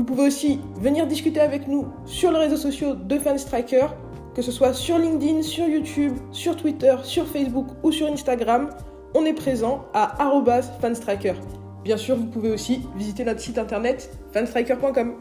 Vous 0.00 0.06
pouvez 0.06 0.28
aussi 0.28 0.58
venir 0.76 1.06
discuter 1.06 1.40
avec 1.40 1.68
nous 1.68 1.86
sur 2.06 2.32
les 2.32 2.38
réseaux 2.38 2.56
sociaux 2.56 2.94
de 2.94 3.18
Fanstriker, 3.18 3.88
que 4.34 4.40
ce 4.40 4.50
soit 4.50 4.72
sur 4.72 4.96
LinkedIn, 4.96 5.42
sur 5.42 5.66
YouTube, 5.66 6.14
sur 6.32 6.56
Twitter, 6.56 6.96
sur 7.02 7.26
Facebook 7.26 7.66
ou 7.82 7.92
sur 7.92 8.10
Instagram 8.10 8.70
on 9.14 9.26
est 9.26 9.34
présent 9.34 9.84
à 9.92 10.16
fanstriker. 10.80 11.34
Bien 11.84 11.98
sûr, 11.98 12.16
vous 12.16 12.28
pouvez 12.28 12.50
aussi 12.50 12.80
visiter 12.96 13.26
notre 13.26 13.40
site 13.40 13.58
internet 13.58 14.10
fanstriker.com. 14.32 15.16